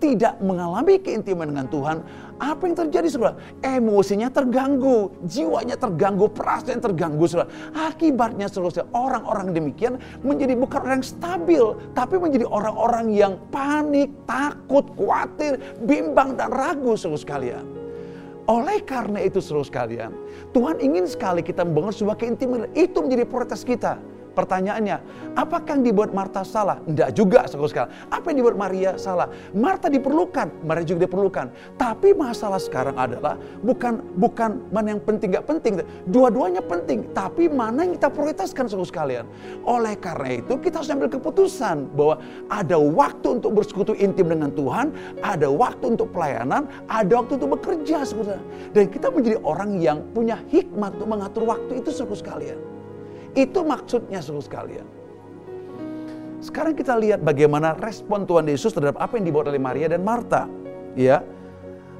tidak 0.00 0.40
mengalami 0.40 0.85
keintiman 0.94 1.50
dengan 1.50 1.66
Tuhan, 1.66 2.06
apa 2.38 2.62
yang 2.70 2.76
terjadi 2.86 3.10
saudara? 3.10 3.34
Emosinya 3.66 4.30
terganggu, 4.30 5.10
jiwanya 5.26 5.74
terganggu, 5.74 6.30
perasaan 6.30 6.78
terganggu 6.78 7.26
saudara. 7.26 7.50
Akibatnya 7.74 8.46
saudara, 8.46 8.86
orang-orang 8.94 9.50
demikian 9.50 9.98
menjadi 10.22 10.54
bukan 10.54 10.86
orang 10.86 11.02
yang 11.02 11.08
stabil, 11.10 11.64
tapi 11.98 12.14
menjadi 12.22 12.46
orang-orang 12.46 13.10
yang 13.10 13.34
panik, 13.50 14.14
takut, 14.30 14.86
khawatir, 14.94 15.58
bimbang 15.82 16.38
dan 16.38 16.54
ragu 16.54 16.94
saudara 16.94 17.18
sekalian. 17.18 17.64
Oleh 18.46 18.78
karena 18.86 19.18
itu 19.26 19.42
saudara 19.42 19.66
sekalian, 19.66 20.14
Tuhan 20.54 20.78
ingin 20.78 21.10
sekali 21.10 21.42
kita 21.42 21.66
membangun 21.66 21.90
sebuah 21.90 22.14
keintiman. 22.14 22.70
Itu 22.78 23.02
menjadi 23.02 23.26
prioritas 23.26 23.66
kita. 23.66 23.98
Pertanyaannya, 24.36 24.96
apakah 25.32 25.80
yang 25.80 25.84
dibuat 25.88 26.12
Marta 26.12 26.44
salah? 26.44 26.76
Tidak 26.84 27.16
juga, 27.16 27.48
saudara 27.48 27.72
sekalian. 27.72 27.92
Apa 28.12 28.26
yang 28.28 28.44
dibuat 28.44 28.56
Maria 28.60 28.90
salah? 29.00 29.32
Marta 29.56 29.88
diperlukan, 29.88 30.60
Maria 30.60 30.84
juga 30.84 31.08
diperlukan. 31.08 31.46
Tapi 31.80 32.12
masalah 32.12 32.60
sekarang 32.60 33.00
adalah 33.00 33.40
bukan 33.64 34.04
bukan 34.20 34.60
mana 34.68 34.92
yang 34.92 35.00
penting 35.00 35.32
gak 35.32 35.48
penting. 35.48 35.80
Dua-duanya 36.12 36.60
penting, 36.60 37.08
tapi 37.16 37.48
mana 37.48 37.88
yang 37.88 37.96
kita 37.96 38.12
prioritaskan 38.12 38.68
saudara 38.68 38.84
sekalian. 38.92 39.24
Oleh 39.64 39.96
karena 39.96 40.36
itu 40.36 40.60
kita 40.60 40.84
harus 40.84 40.92
ambil 40.92 41.08
keputusan 41.08 41.96
bahwa 41.96 42.20
ada 42.52 42.76
waktu 42.76 43.40
untuk 43.40 43.56
bersekutu 43.56 43.96
intim 43.96 44.28
dengan 44.28 44.52
Tuhan, 44.52 44.92
ada 45.24 45.48
waktu 45.48 45.96
untuk 45.96 46.12
pelayanan, 46.12 46.68
ada 46.92 47.12
waktu 47.24 47.40
untuk 47.40 47.56
bekerja 47.56 48.04
saudara. 48.04 48.44
Dan 48.76 48.92
kita 48.92 49.08
menjadi 49.08 49.40
orang 49.40 49.80
yang 49.80 50.04
punya 50.12 50.36
hikmat 50.52 50.92
untuk 51.00 51.08
mengatur 51.08 51.48
waktu 51.48 51.80
itu 51.80 51.88
saudara 51.88 52.20
sekalian. 52.20 52.75
Itu 53.36 53.68
maksudnya 53.68 54.24
seluruh 54.24 54.42
sekalian. 54.42 54.88
Sekarang 56.40 56.72
kita 56.72 56.96
lihat 56.96 57.20
bagaimana 57.20 57.76
respon 57.76 58.24
Tuhan 58.24 58.48
Yesus 58.48 58.72
terhadap 58.72 58.96
apa 58.96 59.20
yang 59.20 59.28
dibuat 59.28 59.52
oleh 59.52 59.60
Maria 59.60 59.92
dan 59.92 60.00
Marta. 60.00 60.48
Ya, 60.96 61.20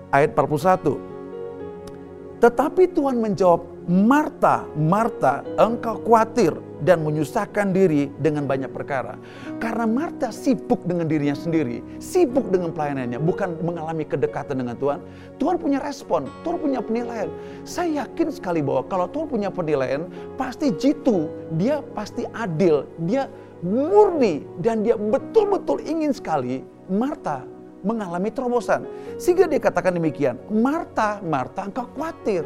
ayat 0.08 0.32
41. 0.32 2.40
Tetapi 2.40 2.88
Tuhan 2.96 3.20
menjawab, 3.20 3.68
Marta, 3.86 4.64
Marta, 4.76 5.44
engkau 5.60 6.00
khawatir 6.00 6.56
dan 6.84 7.00
menyusahkan 7.00 7.72
diri 7.72 8.12
dengan 8.20 8.44
banyak 8.44 8.68
perkara. 8.68 9.16
Karena 9.62 9.88
Marta 9.88 10.28
sibuk 10.28 10.84
dengan 10.84 11.08
dirinya 11.08 11.32
sendiri, 11.32 11.80
sibuk 12.02 12.52
dengan 12.52 12.74
pelayanannya, 12.74 13.16
bukan 13.22 13.56
mengalami 13.64 14.04
kedekatan 14.04 14.60
dengan 14.60 14.76
Tuhan. 14.76 15.00
Tuhan 15.40 15.56
punya 15.56 15.78
respon, 15.80 16.28
Tuhan 16.44 16.58
punya 16.60 16.80
penilaian. 16.84 17.32
Saya 17.64 18.04
yakin 18.04 18.28
sekali 18.28 18.60
bahwa 18.60 18.84
kalau 18.90 19.06
Tuhan 19.08 19.26
punya 19.30 19.48
penilaian, 19.48 20.04
pasti 20.36 20.74
jitu, 20.76 21.32
dia 21.56 21.80
pasti 21.96 22.28
adil, 22.36 22.84
dia 23.08 23.30
murni, 23.64 24.44
dan 24.60 24.84
dia 24.84 25.00
betul-betul 25.00 25.80
ingin 25.80 26.12
sekali 26.12 26.60
Marta 26.92 27.46
mengalami 27.86 28.28
terobosan. 28.34 28.84
Sehingga 29.16 29.46
dia 29.46 29.62
katakan 29.62 29.94
demikian, 29.94 30.36
Marta, 30.50 31.22
Marta 31.22 31.64
engkau 31.64 31.86
khawatir 31.94 32.42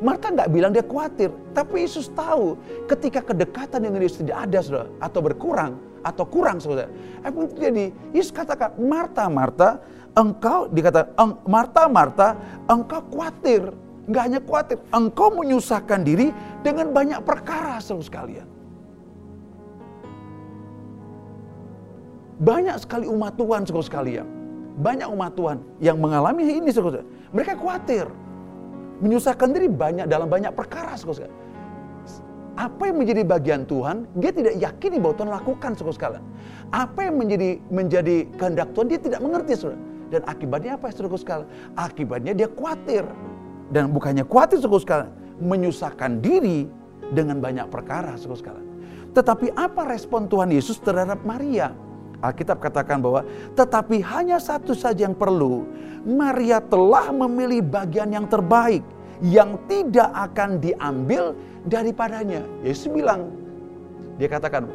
Marta 0.00 0.32
nggak 0.32 0.48
bilang 0.48 0.72
dia 0.72 0.80
khawatir, 0.80 1.28
tapi 1.52 1.84
Yesus 1.84 2.08
tahu 2.16 2.56
ketika 2.88 3.20
kedekatan 3.20 3.84
dengan 3.84 4.00
Yesus 4.00 4.24
tidak 4.24 4.48
ada, 4.48 4.58
saudara, 4.64 4.88
atau 4.96 5.20
berkurang, 5.20 5.72
atau 6.00 6.24
kurang, 6.24 6.56
saudara. 6.56 6.88
Apa 7.20 7.36
yang 7.36 7.50
terjadi? 7.52 7.84
Yesus 8.16 8.32
katakan, 8.32 8.80
Marta, 8.80 9.28
Marta, 9.28 9.76
engkau 10.16 10.72
dikata, 10.72 11.12
Marta, 11.44 11.84
Marta, 11.84 12.28
engkau 12.64 13.04
khawatir. 13.12 13.76
Nggak 14.08 14.22
hanya 14.24 14.40
khawatir, 14.40 14.78
engkau 14.88 15.28
menyusahkan 15.36 16.00
diri 16.00 16.32
dengan 16.64 16.96
banyak 16.96 17.20
perkara, 17.20 17.76
saudara 17.84 18.08
sekalian. 18.08 18.48
Banyak 22.40 22.76
sekali 22.80 23.04
umat 23.04 23.36
Tuhan, 23.36 23.68
saudara 23.68 23.84
sekalian. 23.84 24.26
Banyak 24.80 25.12
umat 25.12 25.36
Tuhan 25.36 25.60
yang 25.76 26.00
mengalami 26.00 26.56
ini, 26.56 26.72
saudara. 26.72 27.04
Mereka 27.36 27.60
khawatir 27.60 28.08
menyusahkan 29.00 29.48
diri 29.50 29.66
banyak 29.66 30.06
dalam 30.06 30.28
banyak 30.28 30.52
perkara. 30.52 30.94
Saudara. 30.94 31.32
Apa 32.60 32.92
yang 32.92 33.00
menjadi 33.00 33.24
bagian 33.24 33.64
Tuhan, 33.64 34.04
dia 34.20 34.30
tidak 34.36 34.54
yakini 34.60 35.00
bahwa 35.00 35.14
Tuhan 35.16 35.30
lakukan 35.32 35.70
saudara 35.80 35.96
sekalian. 35.96 36.24
Apa 36.70 37.08
yang 37.08 37.16
menjadi 37.16 37.50
menjadi 37.72 38.16
kehendak 38.36 38.68
Tuhan, 38.76 38.86
dia 38.92 39.00
tidak 39.00 39.20
mengerti 39.24 39.52
saudara. 39.56 39.80
Dan 40.12 40.20
akibatnya 40.28 40.70
apa 40.76 40.92
saudara 40.92 41.16
sekalian? 41.16 41.48
Akibatnya 41.74 42.32
dia 42.36 42.48
khawatir. 42.52 43.04
Dan 43.72 43.96
bukannya 43.96 44.28
khawatir 44.28 44.60
saudara 44.60 44.82
sekalian, 44.84 45.10
menyusahkan 45.40 46.20
diri 46.20 46.68
dengan 47.16 47.40
banyak 47.40 47.66
perkara 47.72 48.20
saudara 48.20 48.38
sekalian. 48.44 48.66
Tetapi 49.10 49.46
apa 49.56 49.82
respon 49.90 50.30
Tuhan 50.30 50.52
Yesus 50.52 50.78
terhadap 50.78 51.24
Maria? 51.26 51.72
Alkitab 52.20 52.60
katakan 52.60 53.00
bahwa 53.00 53.24
tetapi 53.56 54.04
hanya 54.04 54.36
satu 54.36 54.76
saja 54.76 55.08
yang 55.08 55.16
perlu. 55.16 55.64
Maria 56.04 56.60
telah 56.64 57.12
memilih 57.12 57.60
bagian 57.60 58.08
yang 58.12 58.24
terbaik 58.28 58.84
yang 59.20 59.60
tidak 59.68 60.08
akan 60.12 60.56
diambil 60.60 61.36
daripadanya. 61.68 62.40
Yesus 62.64 62.88
bilang, 62.88 63.28
dia 64.16 64.28
katakan 64.28 64.68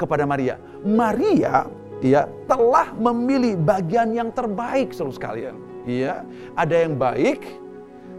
kepada 0.00 0.24
Maria, 0.24 0.56
Maria 0.80 1.68
ya 2.00 2.24
telah 2.48 2.96
memilih 2.96 3.60
bagian 3.60 4.16
yang 4.16 4.32
terbaik 4.32 4.96
seluruh 4.96 5.12
sekalian. 5.12 5.56
Iya, 5.84 6.24
ada 6.56 6.74
yang 6.76 6.96
baik, 6.96 7.44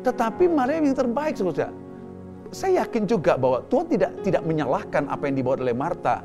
tetapi 0.06 0.50
Maria 0.50 0.82
yang 0.82 0.98
terbaik 0.98 1.38
seluruh 1.38 1.58
Saya 2.52 2.84
yakin 2.84 3.08
juga 3.08 3.40
bahwa 3.40 3.64
Tuhan 3.72 3.88
tidak 3.90 4.12
tidak 4.28 4.44
menyalahkan 4.44 5.08
apa 5.08 5.24
yang 5.30 5.36
dibawa 5.40 5.56
oleh 5.62 5.78
Marta. 5.78 6.22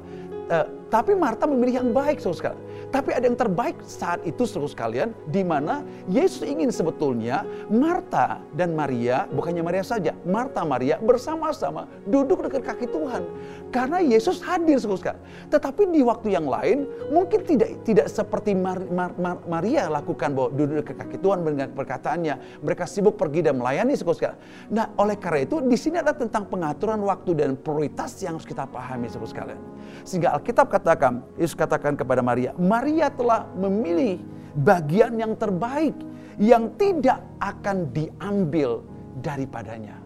Uh, 0.47 0.67
tapi 0.87 1.19
Marta 1.19 1.51
memilih 1.51 1.83
yang 1.83 1.91
baik, 1.91 2.23
saudara 2.23 2.39
sekalian. 2.55 2.63
Tapi 2.95 3.11
ada 3.11 3.25
yang 3.27 3.35
terbaik 3.35 3.77
saat 3.83 4.23
itu, 4.23 4.47
saudara 4.47 4.71
sekalian, 4.71 5.09
di 5.27 5.43
mana 5.43 5.83
Yesus 6.07 6.47
ingin 6.47 6.71
sebetulnya 6.71 7.43
Marta 7.67 8.39
dan 8.55 8.79
Maria, 8.79 9.27
bukannya 9.35 9.67
Maria 9.67 9.83
saja, 9.83 10.15
Marta 10.23 10.63
Maria 10.63 11.03
bersama-sama 11.03 11.91
duduk 12.07 12.47
dekat 12.47 12.63
kaki 12.63 12.87
Tuhan. 12.87 13.27
Karena 13.75 13.99
Yesus 13.99 14.39
hadir, 14.47 14.79
saudara 14.79 14.99
sekalian. 15.03 15.23
Tetapi 15.51 15.83
di 15.91 16.01
waktu 16.07 16.29
yang 16.39 16.47
lain, 16.47 16.87
mungkin 17.11 17.43
tidak 17.43 17.83
tidak 17.83 18.07
seperti 18.07 18.55
Mar, 18.55 18.79
Mar, 18.87 19.11
Mar, 19.19 19.43
Maria 19.43 19.91
lakukan 19.91 20.39
bahwa 20.39 20.55
duduk 20.55 20.87
dekat 20.87 21.03
kaki 21.03 21.19
Tuhan 21.19 21.43
dengan 21.43 21.75
perkataannya. 21.75 22.63
Mereka 22.63 22.87
sibuk 22.87 23.19
pergi 23.19 23.43
dan 23.43 23.59
melayani, 23.59 23.99
saudara 23.99 24.15
sekalian. 24.15 24.39
Nah, 24.71 24.87
oleh 25.03 25.19
karena 25.19 25.43
itu, 25.43 25.59
di 25.67 25.75
sini 25.75 25.99
ada 25.99 26.15
tentang 26.15 26.47
pengaturan 26.47 27.03
waktu 27.03 27.35
dan 27.35 27.59
prioritas 27.59 28.15
yang 28.23 28.39
harus 28.39 28.47
kita 28.47 28.71
pahami, 28.71 29.11
saudara 29.11 29.35
sekalian. 29.35 29.61
Sehingga 30.07 30.31
Alkitab 30.39 30.76
katakan, 30.77 31.25
Yesus 31.41 31.57
katakan 31.57 31.97
kepada 31.97 32.21
Maria, 32.21 32.53
Maria 32.61 33.09
telah 33.09 33.49
memilih 33.57 34.21
bagian 34.61 35.17
yang 35.17 35.33
terbaik 35.33 35.97
yang 36.37 36.69
tidak 36.77 37.25
akan 37.41 37.89
diambil 37.97 38.85
daripadanya. 39.25 39.97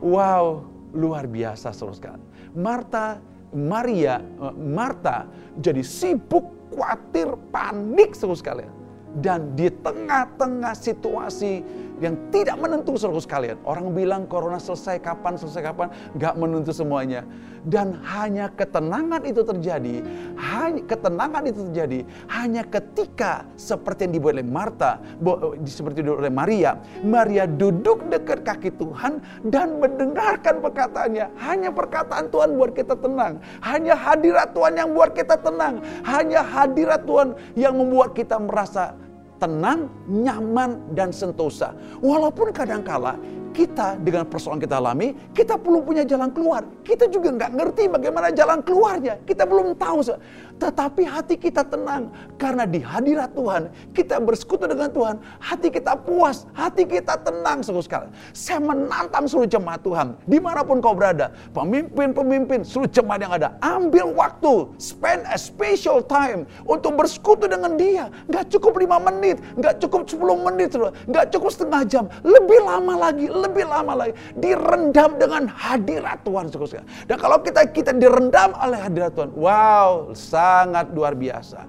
Wow, 0.00 0.64
luar 0.96 1.28
biasa 1.28 1.76
saudara. 1.76 2.16
Marta, 2.56 3.20
Maria, 3.52 4.24
eh, 4.24 4.54
Marta 4.56 5.28
jadi 5.60 5.84
sibuk, 5.84 6.72
khawatir, 6.72 7.36
panik 7.52 8.16
saudara 8.16 8.40
sekalian. 8.40 8.74
Dan 9.16 9.56
di 9.56 9.72
tengah-tengah 9.72 10.76
situasi 10.76 11.64
yang 12.02 12.14
tidak 12.28 12.56
menentu 12.60 12.96
saudara 13.00 13.22
sekalian. 13.22 13.56
Orang 13.64 13.92
bilang 13.96 14.28
corona 14.28 14.60
selesai 14.60 15.00
kapan, 15.00 15.40
selesai 15.40 15.62
kapan, 15.72 15.88
nggak 16.16 16.34
menentu 16.36 16.72
semuanya. 16.72 17.24
Dan 17.66 17.98
hanya 18.06 18.46
ketenangan 18.54 19.26
itu 19.26 19.42
terjadi, 19.42 19.98
hanya 20.38 20.82
ketenangan 20.86 21.42
itu 21.50 21.66
terjadi 21.66 22.06
hanya 22.30 22.62
ketika 22.62 23.42
seperti 23.58 24.06
yang 24.06 24.14
dibuat 24.20 24.38
oleh 24.38 24.46
Marta, 24.46 25.02
seperti 25.66 26.06
dibuat 26.06 26.22
oleh 26.22 26.34
Maria. 26.34 26.78
Maria 27.02 27.44
duduk 27.48 28.06
dekat 28.06 28.46
kaki 28.46 28.70
Tuhan 28.76 29.18
dan 29.50 29.82
mendengarkan 29.82 30.62
perkataannya. 30.62 31.26
Hanya 31.42 31.70
perkataan 31.74 32.30
Tuhan 32.30 32.54
buat 32.54 32.70
kita 32.70 32.94
tenang. 32.98 33.42
Hanya 33.62 33.98
hadirat 33.98 34.54
Tuhan 34.54 34.74
yang 34.78 34.90
buat 34.94 35.10
kita 35.14 35.36
tenang. 35.40 35.82
Hanya 36.06 36.46
hadirat 36.46 37.02
Tuhan 37.02 37.34
yang 37.58 37.74
membuat 37.74 38.14
kita 38.14 38.38
merasa 38.38 38.94
tenang, 39.36 39.88
nyaman, 40.08 40.92
dan 40.96 41.12
sentosa. 41.12 41.72
Walaupun 42.00 42.52
kadangkala 42.52 43.16
kita 43.56 43.96
dengan 43.96 44.28
persoalan 44.28 44.60
kita 44.60 44.76
alami, 44.76 45.16
kita 45.32 45.56
belum 45.56 45.80
punya 45.80 46.04
jalan 46.04 46.28
keluar. 46.28 46.60
Kita 46.84 47.08
juga 47.08 47.32
nggak 47.32 47.52
ngerti 47.56 47.88
bagaimana 47.88 48.28
jalan 48.36 48.60
keluarnya. 48.60 49.16
Kita 49.24 49.48
belum 49.48 49.72
tahu. 49.80 50.04
Tetapi 50.56 51.04
hati 51.04 51.36
kita 51.36 51.62
tenang 51.64 52.08
karena 52.40 52.64
di 52.64 52.80
hadirat 52.80 53.32
Tuhan 53.36 53.68
kita 53.92 54.20
bersekutu 54.20 54.64
dengan 54.64 54.88
Tuhan, 54.88 55.16
hati 55.40 55.68
kita 55.68 55.96
puas, 55.96 56.48
hati 56.56 56.88
kita 56.88 57.20
tenang 57.20 57.60
seluruh 57.60 57.84
sekali. 57.84 58.08
Saya 58.32 58.60
menantang 58.60 59.28
seluruh 59.28 59.48
jemaat 59.48 59.84
Tuhan, 59.84 60.16
di 60.24 60.38
mana 60.40 60.64
pun 60.64 60.80
kau 60.80 60.96
berada, 60.96 61.32
pemimpin-pemimpin, 61.52 62.64
seluruh 62.64 62.88
jemaat 62.88 63.20
yang 63.22 63.34
ada, 63.36 63.48
ambil 63.60 64.12
waktu, 64.16 64.68
spend 64.80 65.24
a 65.28 65.36
special 65.36 66.00
time 66.00 66.48
untuk 66.64 66.96
bersekutu 66.96 67.46
dengan 67.46 67.76
dia. 67.76 68.08
Gak 68.32 68.48
cukup 68.52 68.80
lima 68.80 68.96
menit, 68.98 69.40
gak 69.60 69.78
cukup 69.80 70.08
10 70.08 70.46
menit, 70.52 70.72
gak 71.12 71.26
cukup 71.32 71.50
setengah 71.52 71.82
jam, 71.84 72.04
lebih 72.24 72.60
lama 72.64 72.94
lagi, 73.08 73.26
lebih 73.28 73.64
lama 73.68 73.92
lagi. 73.92 74.12
Direndam 74.36 75.20
dengan 75.20 75.48
hadirat 75.52 76.24
Tuhan. 76.24 76.48
Dan 77.06 77.16
kalau 77.20 77.38
kita 77.42 77.68
kita 77.68 77.92
direndam 77.92 78.54
oleh 78.56 78.78
hadirat 78.80 79.12
Tuhan, 79.12 79.30
wow, 79.36 80.14
sangat 80.46 80.86
luar 80.94 81.18
biasa. 81.18 81.66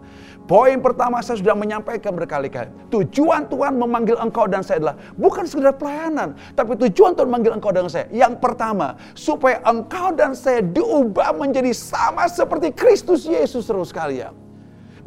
Poin 0.47 0.79
pertama 0.79 1.19
saya 1.19 1.43
sudah 1.43 1.59
menyampaikan 1.59 2.15
berkali-kali. 2.15 2.71
Tujuan 2.87 3.51
Tuhan 3.51 3.75
memanggil 3.75 4.15
engkau 4.15 4.47
dan 4.47 4.63
saya 4.63 4.79
adalah 4.79 4.95
bukan 5.19 5.43
sekedar 5.43 5.75
pelayanan. 5.75 6.39
Tapi 6.55 6.79
tujuan 6.87 7.19
Tuhan 7.19 7.27
memanggil 7.27 7.59
engkau 7.59 7.75
dan 7.75 7.91
saya. 7.91 8.07
Yang 8.15 8.39
pertama, 8.39 8.95
supaya 9.11 9.59
engkau 9.67 10.15
dan 10.15 10.31
saya 10.31 10.63
diubah 10.63 11.35
menjadi 11.35 11.75
sama 11.75 12.31
seperti 12.31 12.71
Kristus 12.71 13.27
Yesus 13.27 13.67
terus 13.67 13.91
sekalian. 13.91 14.46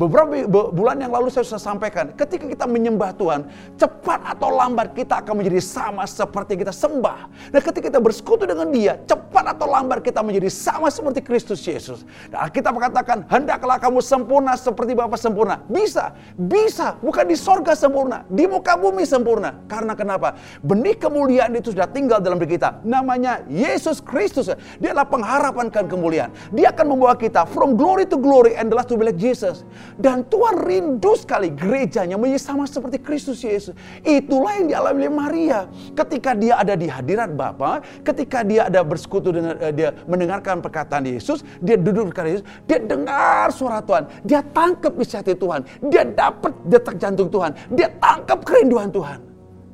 Beberapa 0.01 0.49
bulan 0.73 0.97
yang 0.97 1.13
lalu 1.13 1.29
saya 1.29 1.45
sudah 1.45 1.61
sampaikan, 1.61 2.17
ketika 2.17 2.49
kita 2.49 2.65
menyembah 2.65 3.13
Tuhan, 3.21 3.45
cepat 3.77 4.33
atau 4.33 4.49
lambat 4.49 4.97
kita 4.97 5.21
akan 5.21 5.45
menjadi 5.45 5.61
sama 5.61 6.09
seperti 6.09 6.57
kita 6.57 6.73
sembah. 6.73 7.29
Dan 7.53 7.61
ketika 7.61 7.93
kita 7.93 8.01
bersekutu 8.01 8.49
dengan 8.49 8.73
dia, 8.73 8.97
cepat 9.05 9.53
atau 9.53 9.69
lambat 9.69 10.01
kita 10.01 10.25
menjadi 10.25 10.49
sama 10.49 10.89
seperti 10.89 11.21
Kristus 11.21 11.61
Yesus. 11.61 12.09
Dan 12.33 12.49
kita 12.49 12.73
mengatakan, 12.73 13.29
hendaklah 13.29 13.77
kamu 13.77 14.01
sempurna 14.01 14.57
seperti 14.57 14.97
Bapa 14.97 15.21
sempurna. 15.21 15.61
Bisa, 15.69 16.17
bisa, 16.33 16.97
bukan 17.05 17.29
di 17.29 17.37
sorga 17.37 17.77
sempurna, 17.77 18.25
di 18.33 18.49
muka 18.49 18.81
bumi 18.81 19.05
sempurna. 19.05 19.61
Karena 19.69 19.93
kenapa? 19.93 20.33
Benih 20.65 20.97
kemuliaan 20.97 21.53
itu 21.61 21.77
sudah 21.77 21.85
tinggal 21.85 22.25
dalam 22.25 22.41
diri 22.41 22.57
kita. 22.57 22.81
Namanya 22.89 23.45
Yesus 23.53 24.01
Kristus. 24.01 24.49
Dia 24.81 24.97
adalah 24.97 25.13
pengharapan 25.13 25.69
kemuliaan. 25.69 26.33
Dia 26.57 26.73
akan 26.73 26.97
membawa 26.97 27.21
kita 27.21 27.45
from 27.45 27.77
glory 27.77 28.09
to 28.09 28.17
glory 28.17 28.57
and 28.57 28.73
the 28.73 28.77
last 28.81 28.89
to 28.89 28.97
be 28.97 29.05
like 29.05 29.21
Jesus. 29.21 29.61
Dan 29.97 30.27
Tuhan 30.29 30.61
rindu 30.63 31.17
sekali 31.19 31.51
gerejanya 31.51 32.15
menjadi 32.15 32.53
sama 32.53 32.65
seperti 32.69 33.03
Kristus 33.03 33.43
Yesus. 33.43 33.75
Itulah 34.05 34.61
yang 34.61 34.67
dialami 34.71 35.09
oleh 35.09 35.15
Maria. 35.15 35.61
Ketika 35.97 36.37
dia 36.37 36.61
ada 36.61 36.77
di 36.77 36.87
hadirat 36.87 37.33
Bapa, 37.35 37.83
ketika 38.05 38.45
dia 38.45 38.69
ada 38.69 38.85
bersekutu 38.85 39.35
dengan 39.35 39.57
uh, 39.59 39.73
dia 39.73 39.95
mendengarkan 40.07 40.61
perkataan 40.61 41.09
Yesus, 41.09 41.43
dia 41.65 41.81
duduk 41.81 42.13
dekat 42.13 42.39
Yesus, 42.39 42.47
dia 42.69 42.79
dengar 42.83 43.51
suara 43.55 43.81
Tuhan, 43.81 44.05
dia 44.23 44.41
tangkap 44.45 44.93
isi 45.01 45.15
hati 45.17 45.35
Tuhan, 45.35 45.65
dia 45.89 46.05
dapat 46.05 46.53
detak 46.69 46.97
jantung 47.01 47.33
Tuhan, 47.33 47.57
dia 47.73 47.89
tangkap 47.99 48.45
kerinduan 48.45 48.93
Tuhan. 48.93 49.31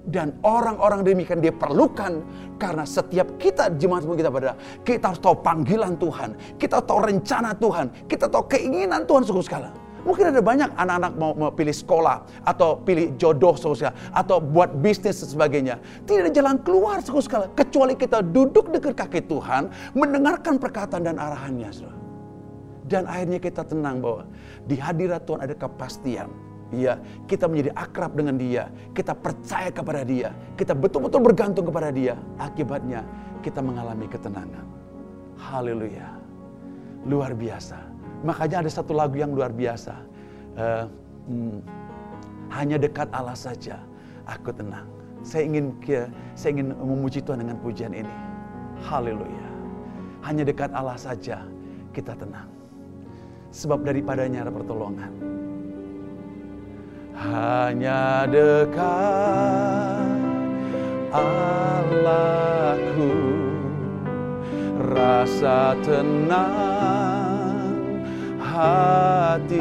Dan 0.06 0.38
orang-orang 0.46 1.02
demikian 1.02 1.42
dia 1.42 1.50
perlukan 1.50 2.22
karena 2.62 2.86
setiap 2.86 3.26
kita 3.42 3.74
jemaat 3.74 4.06
kita 4.06 4.30
pada 4.30 4.54
kita 4.86 5.10
harus 5.10 5.18
tahu 5.18 5.34
panggilan 5.42 5.98
Tuhan, 5.98 6.30
kita 6.62 6.78
tahu 6.78 7.02
rencana 7.02 7.50
Tuhan, 7.58 8.06
kita 8.06 8.30
tahu 8.30 8.46
keinginan 8.46 9.02
Tuhan 9.02 9.26
sungguh 9.26 9.42
sekali. 9.42 9.85
Mungkin 10.06 10.30
ada 10.30 10.38
banyak 10.38 10.70
anak-anak 10.78 11.12
mau, 11.18 11.34
mau 11.34 11.50
pilih 11.50 11.74
sekolah 11.74 12.46
atau 12.46 12.78
pilih 12.78 13.18
jodoh 13.18 13.58
sosial 13.58 13.90
atau 14.14 14.38
buat 14.38 14.70
bisnis 14.78 15.18
dan 15.18 15.28
sebagainya. 15.34 15.74
Tidak 16.06 16.30
ada 16.30 16.32
jalan 16.32 16.62
keluar 16.62 17.02
sekali 17.02 17.50
kecuali 17.58 17.98
kita 17.98 18.22
duduk 18.22 18.70
dekat 18.70 18.94
kaki 18.94 19.26
Tuhan, 19.26 19.66
mendengarkan 19.98 20.62
perkataan 20.62 21.02
dan 21.02 21.18
arahannya. 21.18 21.74
Saudara. 21.74 21.98
Dan 22.86 23.10
akhirnya 23.10 23.42
kita 23.42 23.66
tenang 23.66 23.98
bahwa 23.98 24.30
di 24.62 24.78
hadirat 24.78 25.26
Tuhan 25.26 25.42
ada 25.42 25.54
kepastian. 25.58 26.30
Iya, 26.70 26.98
kita 27.30 27.46
menjadi 27.46 27.70
akrab 27.78 28.14
dengan 28.18 28.38
Dia, 28.38 28.70
kita 28.90 29.14
percaya 29.14 29.70
kepada 29.70 30.02
Dia, 30.02 30.34
kita 30.58 30.74
betul-betul 30.74 31.22
bergantung 31.22 31.66
kepada 31.66 31.94
Dia. 31.94 32.18
Akibatnya 32.38 33.06
kita 33.42 33.62
mengalami 33.62 34.06
ketenangan. 34.10 34.66
Haleluya. 35.38 36.10
Luar 37.06 37.38
biasa. 37.38 37.85
Makanya 38.24 38.64
ada 38.64 38.70
satu 38.72 38.96
lagu 38.96 39.20
yang 39.20 39.34
luar 39.34 39.52
biasa. 39.52 39.94
Uh, 40.56 40.84
hmm, 41.28 41.58
hanya 42.54 42.76
dekat 42.80 43.10
Allah 43.12 43.36
saja 43.36 43.76
aku 44.24 44.54
tenang. 44.54 44.86
Saya 45.26 45.42
ingin 45.44 45.74
saya 46.38 46.50
ingin 46.54 46.70
memuji 46.76 47.18
Tuhan 47.20 47.42
dengan 47.42 47.58
pujian 47.58 47.92
ini. 47.92 48.14
Haleluya. 48.86 49.48
Hanya 50.22 50.46
dekat 50.46 50.70
Allah 50.70 50.96
saja 50.96 51.42
kita 51.90 52.14
tenang. 52.14 52.46
Sebab 53.50 53.82
daripadanya 53.82 54.46
ada 54.46 54.52
pertolongan. 54.52 55.12
Hanya 57.16 58.28
dekat 58.28 60.20
Allahku 61.10 63.10
rasa 64.92 65.72
tenang 65.80 66.65
hatiku. 68.56 69.52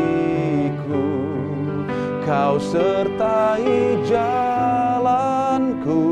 Kau 2.23 2.55
sertai 2.58 3.99
jalanku. 4.08 6.08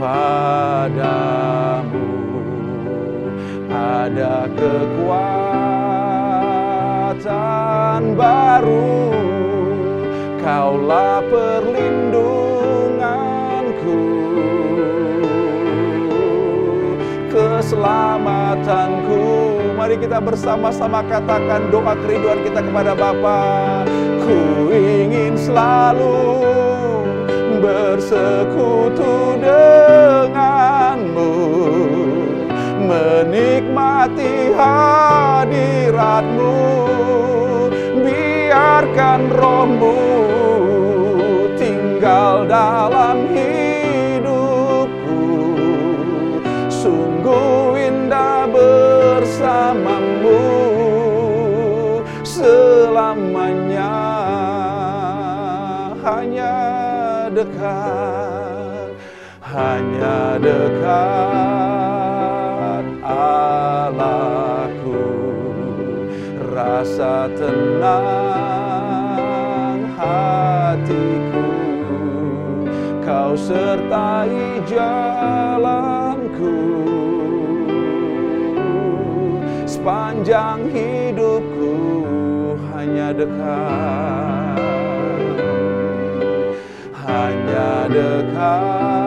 padamu. 0.01 2.09
Ada 3.68 4.48
kekuatan 4.57 5.29
kekuatan 7.99 8.15
baru 8.15 9.11
Kaulah 10.39 11.19
perlindunganku. 11.29 13.99
Keselamatanku. 17.29 19.21
Mari 19.77 20.01
kita 20.01 20.17
bersama-sama 20.23 21.03
katakan 21.05 21.69
doa 21.75 21.99
kerinduan 22.01 22.41
kita 22.47 22.63
kepada 22.65 22.95
Bapa. 22.97 23.85
Ku 24.25 24.73
ingin 24.73 25.37
selalu 25.37 26.49
bersekutu 27.61 29.37
denganmu 29.43 31.35
menikmati 32.89 34.57
hadiratmu 34.57 36.57
biarkan 38.79 39.27
rohmu 39.35 39.99
tinggal 41.59 42.47
dalam 42.47 43.27
hidupku. 43.35 45.19
Sungguh 46.71 47.75
indah 47.75 48.47
bersamamu 48.47 50.47
selamanya. 52.23 53.99
Hanya 55.99 56.62
dekat 57.35 58.95
hanya 59.43 60.38
dekat 60.38 60.95
Allahku. 63.03 65.03
Rasa 66.55 67.27
tenang 67.35 68.28
Kau 73.29 73.37
sertai 73.37 74.64
jalanku. 74.64 76.57
Sepanjang 79.69 80.64
hidupku 80.73 81.77
hanya 82.73 83.12
dekat. 83.12 84.57
Hanya 87.05 87.73
dekat 87.93 88.98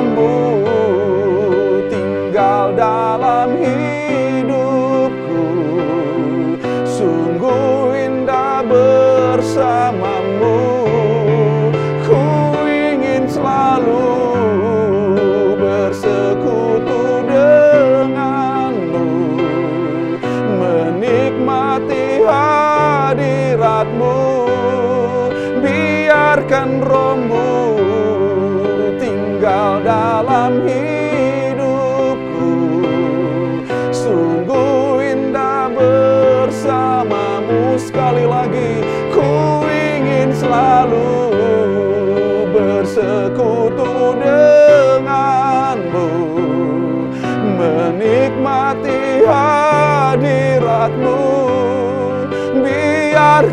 rohmu 0.00 0.32
tinggal 1.92 2.72
dalam 2.72 3.52
hidupku. 3.60 5.44
Sungguh 6.88 8.00
indah 8.08 8.64
bersamamu 8.64 10.09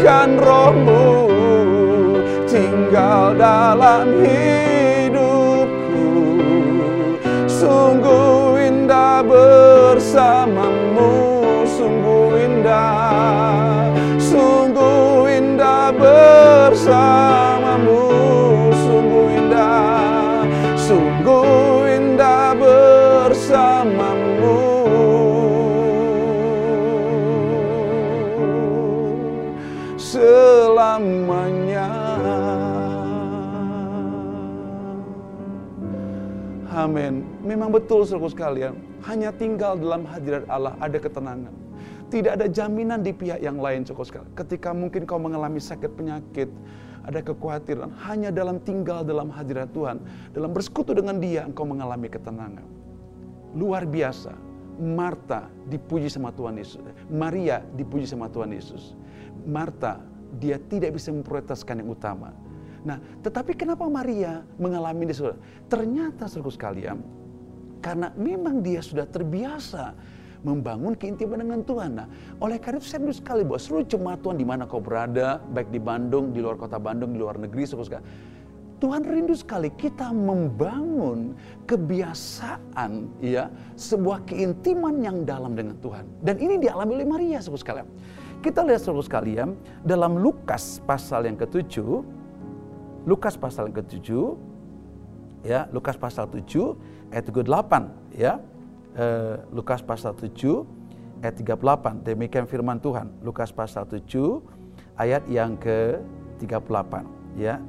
biarkan 0.08 0.40
rohmu 0.40 1.28
tinggal 2.48 3.36
dalam 3.36 4.24
hidupku. 4.24 5.60
Sungguh 7.44 8.56
indah 8.72 9.20
bersamamu 9.28 11.12
sungguh 11.68 12.40
indah 12.40 13.92
sungguh 14.16 15.28
indah 15.28 15.92
bersamamu 15.92 17.37
betul 37.98 38.14
saudara 38.14 38.30
sekalian, 38.30 38.74
hanya 39.10 39.34
tinggal 39.34 39.74
dalam 39.74 40.06
hadirat 40.06 40.46
Allah 40.54 40.78
ada 40.78 41.02
ketenangan. 41.02 41.50
Tidak 42.14 42.30
ada 42.30 42.46
jaminan 42.46 43.02
di 43.02 43.10
pihak 43.10 43.42
yang 43.42 43.58
lain 43.58 43.90
saudara 43.90 44.06
sekalian. 44.06 44.32
Ketika 44.38 44.70
mungkin 44.70 45.10
kau 45.10 45.18
mengalami 45.18 45.58
sakit 45.58 45.98
penyakit, 45.98 46.46
ada 47.02 47.26
kekhawatiran, 47.26 47.90
hanya 48.06 48.30
dalam 48.30 48.62
tinggal 48.62 49.02
dalam 49.02 49.34
hadirat 49.34 49.74
Tuhan, 49.74 49.98
dalam 50.30 50.54
bersekutu 50.54 50.94
dengan 50.94 51.18
Dia 51.18 51.50
engkau 51.50 51.66
mengalami 51.66 52.06
ketenangan. 52.06 52.70
Luar 53.58 53.90
biasa. 53.90 54.38
Marta 54.78 55.50
dipuji 55.66 56.06
sama 56.06 56.30
Tuhan 56.30 56.54
Yesus. 56.54 56.78
Maria 57.10 57.66
dipuji 57.74 58.06
sama 58.06 58.30
Tuhan 58.30 58.54
Yesus. 58.54 58.94
Marta 59.42 59.98
dia 60.38 60.62
tidak 60.70 61.02
bisa 61.02 61.10
memprioritaskan 61.10 61.82
yang 61.82 61.98
utama. 61.98 62.30
Nah, 62.86 63.02
tetapi 63.26 63.58
kenapa 63.58 63.90
Maria 63.90 64.46
mengalami 64.62 65.10
ini? 65.10 65.18
Ternyata 65.66 66.30
saudara 66.30 66.54
sekalian, 66.54 67.02
karena 67.80 68.14
memang 68.18 68.62
dia 68.62 68.82
sudah 68.84 69.06
terbiasa 69.08 69.94
membangun 70.46 70.94
keintiman 70.94 71.42
dengan 71.42 71.62
Tuhan. 71.66 71.92
Nah, 71.98 72.08
oleh 72.38 72.62
karena 72.62 72.78
itu 72.78 72.94
rindu 72.94 73.14
sekali 73.14 73.42
bahwa 73.42 73.60
seluruh 73.60 73.86
jemaat 73.90 74.20
Tuhan 74.22 74.38
di 74.38 74.48
mana 74.48 74.70
kau 74.70 74.80
berada, 74.80 75.42
baik 75.52 75.74
di 75.74 75.82
Bandung, 75.82 76.32
di 76.32 76.40
luar 76.40 76.56
kota 76.56 76.78
Bandung, 76.78 77.12
di 77.12 77.20
luar 77.20 77.42
negeri, 77.42 77.66
sekalian, 77.66 78.06
Tuhan 78.78 79.02
rindu 79.10 79.34
sekali 79.34 79.74
kita 79.74 80.14
membangun 80.14 81.34
kebiasaan 81.66 83.10
ya 83.26 83.50
sebuah 83.74 84.22
keintiman 84.30 85.02
yang 85.02 85.26
dalam 85.26 85.58
dengan 85.58 85.74
Tuhan. 85.82 86.06
Dan 86.22 86.38
ini 86.38 86.62
dialami 86.62 87.02
oleh 87.02 87.08
Maria 87.10 87.42
saudara 87.42 87.62
sekalian. 87.66 87.88
Kita 88.46 88.62
lihat 88.62 88.86
saudara 88.86 89.02
sekalian 89.02 89.58
dalam 89.82 90.22
Lukas 90.22 90.78
pasal 90.86 91.26
yang 91.26 91.42
ketujuh, 91.42 92.06
Lukas 93.10 93.34
pasal 93.34 93.74
yang 93.74 93.82
ketujuh, 93.82 94.38
ya 95.42 95.66
Lukas 95.74 95.98
pasal 95.98 96.30
7 96.30 96.46
ayat 97.12 97.24
38 97.30 98.16
ya. 98.16 98.40
Eh, 98.98 99.36
Lukas 99.54 99.86
pasal 99.86 100.18
7 100.18 100.66
ayat 101.22 101.36
38 101.38 102.02
demikian 102.02 102.46
firman 102.50 102.82
Tuhan. 102.82 103.14
Lukas 103.22 103.54
pasal 103.54 103.86
7 103.86 104.42
ayat 104.98 105.24
yang 105.30 105.56
ke 105.58 106.02
38 106.42 107.06
ya. 107.38 107.62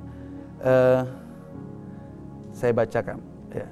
Eh, 0.64 1.02
saya 2.50 2.72
bacakan 2.74 3.20
ya. 3.52 3.68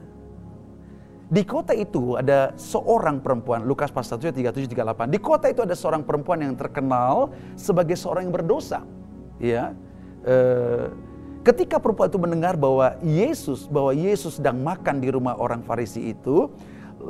Di 1.26 1.42
kota 1.42 1.74
itu 1.74 2.14
ada 2.14 2.54
seorang 2.54 3.18
perempuan, 3.18 3.66
Lukas 3.66 3.90
pasal 3.90 4.22
1 4.22 4.30
37 4.30 4.70
38. 4.70 5.10
Di 5.10 5.18
kota 5.18 5.50
itu 5.50 5.66
ada 5.66 5.74
seorang 5.74 6.06
perempuan 6.06 6.38
yang 6.38 6.54
terkenal 6.54 7.34
sebagai 7.58 7.98
seorang 7.98 8.30
yang 8.30 8.34
berdosa. 8.36 8.86
Ya. 9.42 9.74
Eh, 10.22 10.86
ketika 11.46 11.78
perempuan 11.78 12.10
itu 12.10 12.18
mendengar 12.18 12.58
bahwa 12.58 12.98
Yesus, 13.06 13.70
bahwa 13.70 13.94
Yesus 13.94 14.42
sedang 14.42 14.58
makan 14.66 14.98
di 14.98 15.14
rumah 15.14 15.38
orang 15.38 15.62
Farisi 15.62 16.10
itu, 16.10 16.50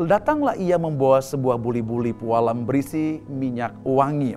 datanglah 0.04 0.52
ia 0.60 0.76
membawa 0.76 1.24
sebuah 1.24 1.56
buli-buli 1.56 2.12
pualam 2.12 2.68
berisi 2.68 3.24
minyak 3.32 3.72
wangi. 3.80 4.36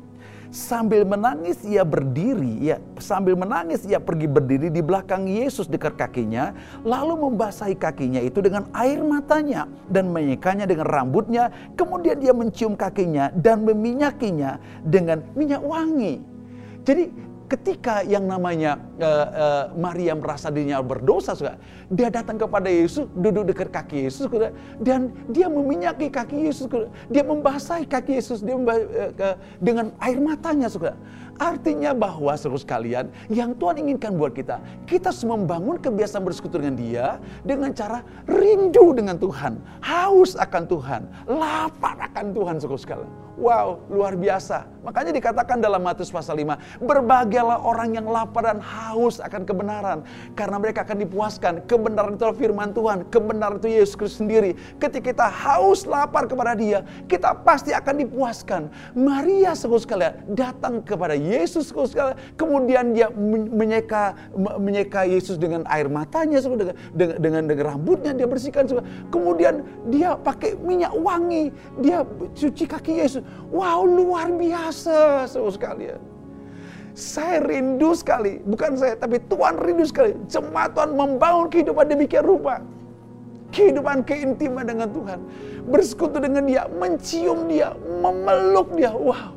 Sambil 0.50 1.06
menangis 1.06 1.62
ia 1.62 1.86
berdiri, 1.86 2.58
ya 2.58 2.82
sambil 2.98 3.38
menangis 3.38 3.86
ia 3.86 4.02
pergi 4.02 4.26
berdiri 4.26 4.74
di 4.74 4.82
belakang 4.82 5.30
Yesus 5.30 5.70
dekat 5.70 5.94
kakinya, 5.94 6.58
lalu 6.82 7.30
membasahi 7.30 7.78
kakinya 7.78 8.18
itu 8.18 8.42
dengan 8.42 8.66
air 8.74 8.98
matanya 9.06 9.70
dan 9.94 10.10
menyekanya 10.10 10.66
dengan 10.66 10.90
rambutnya, 10.90 11.54
kemudian 11.78 12.18
dia 12.18 12.34
mencium 12.34 12.74
kakinya 12.74 13.30
dan 13.38 13.62
meminyakinya 13.62 14.58
dengan 14.82 15.22
minyak 15.38 15.62
wangi. 15.62 16.18
Jadi 16.82 17.29
ketika 17.50 18.06
yang 18.06 18.30
namanya 18.30 18.78
uh, 19.02 19.28
uh, 19.34 19.64
Maria 19.74 20.14
merasa 20.14 20.54
dirinya 20.54 20.78
berdosa, 20.86 21.34
saudara, 21.34 21.58
dia 21.90 22.14
datang 22.14 22.38
kepada 22.38 22.70
Yesus, 22.70 23.10
duduk 23.18 23.50
dekat 23.50 23.74
kaki 23.74 24.06
Yesus, 24.06 24.30
saudara, 24.30 24.54
dan 24.78 25.10
dia 25.34 25.50
meminyaki 25.50 26.14
kaki 26.14 26.46
Yesus, 26.46 26.70
dia 27.10 27.26
membasahi 27.26 27.90
kaki 27.90 28.22
Yesus, 28.22 28.46
dia 28.46 28.54
uh, 28.54 28.62
uh, 28.62 29.36
dengan 29.58 29.90
air 29.98 30.22
matanya, 30.22 30.70
saudara. 30.70 30.96
Artinya 31.40 31.96
bahwa 31.96 32.36
seluruh 32.36 32.60
sekalian, 32.60 33.08
yang 33.32 33.56
Tuhan 33.56 33.80
inginkan 33.80 34.20
buat 34.20 34.36
kita, 34.36 34.60
kita 34.84 35.10
harus 35.10 35.24
membangun 35.24 35.80
kebiasaan 35.80 36.22
bersekutu 36.22 36.60
dengan 36.60 36.76
Dia 36.76 37.08
dengan 37.48 37.72
cara 37.72 38.04
rindu 38.28 38.92
dengan 38.92 39.16
Tuhan, 39.16 39.56
haus 39.80 40.36
akan 40.36 40.64
Tuhan, 40.68 41.02
lapar 41.32 41.96
akan 42.12 42.36
Tuhan 42.36 42.56
seluruh 42.60 42.82
sekalian. 42.84 43.12
Wow, 43.40 43.80
luar 43.88 44.20
biasa. 44.20 44.68
Makanya 44.84 45.12
dikatakan 45.12 45.60
dalam 45.60 45.84
Matius 45.84 46.10
pasal 46.10 46.40
5, 46.40 46.84
berbahagialah 46.84 47.62
orang 47.64 48.00
yang 48.00 48.08
lapar 48.08 48.48
dan 48.48 48.60
haus 48.64 49.20
akan 49.20 49.44
kebenaran, 49.44 50.00
karena 50.34 50.58
mereka 50.58 50.88
akan 50.88 50.98
dipuaskan. 51.04 51.54
Kebenaran 51.68 52.16
itu 52.16 52.26
firman 52.36 52.72
Tuhan, 52.72 53.08
kebenaran 53.12 53.60
itu 53.60 53.70
Yesus 53.70 53.96
Kristus 54.00 54.24
sendiri. 54.24 54.56
Ketika 54.80 55.12
kita 55.12 55.28
haus 55.28 55.84
lapar 55.90 56.30
kepada 56.30 56.54
Dia, 56.54 56.86
kita 57.10 57.34
pasti 57.44 57.76
akan 57.76 57.96
dipuaskan. 58.06 58.72
Maria 58.96 59.58
seluruh 59.58 59.82
sekalian 59.82 60.14
datang 60.32 60.80
kepada 60.86 61.16
Yesus 61.18 61.74
kemudian 62.38 62.96
dia 62.96 63.12
menyeka 63.12 64.16
menyeka 64.38 65.04
Yesus 65.06 65.36
dengan 65.36 65.66
air 65.68 65.92
matanya 65.92 66.40
dengan, 66.40 66.76
dengan 66.96 67.44
dengan 67.48 67.66
rambutnya 67.74 68.12
dia 68.16 68.28
bersihkan 68.30 68.66
kemudian 69.14 69.66
dia 69.92 70.16
pakai 70.16 70.56
minyak 70.60 70.94
wangi 70.96 71.52
dia 71.82 72.06
cuci 72.34 72.66
kaki 72.70 73.04
Yesus 73.04 73.24
wow 73.52 73.84
luar 73.84 74.32
biasa 74.34 74.79
saudara 74.80 75.28
sekalian 75.28 76.02
saya 77.00 77.40
rindu 77.40 77.96
sekali, 77.96 78.44
bukan 78.44 78.76
saya, 78.76 79.00
tapi 79.00 79.24
Tuhan 79.32 79.56
rindu 79.56 79.88
sekali. 79.88 80.20
Jemaat 80.28 80.76
Tuhan 80.76 81.00
membangun 81.00 81.48
kehidupan 81.48 81.88
demikian 81.88 82.28
rupa. 82.28 82.60
Kehidupan 83.56 84.04
keintiman 84.04 84.68
dengan 84.68 84.92
Tuhan. 84.92 85.20
Bersekutu 85.72 86.20
dengan 86.20 86.44
dia, 86.44 86.68
mencium 86.68 87.48
dia, 87.48 87.72
memeluk 88.04 88.76
dia. 88.76 88.92
Wow, 88.92 89.32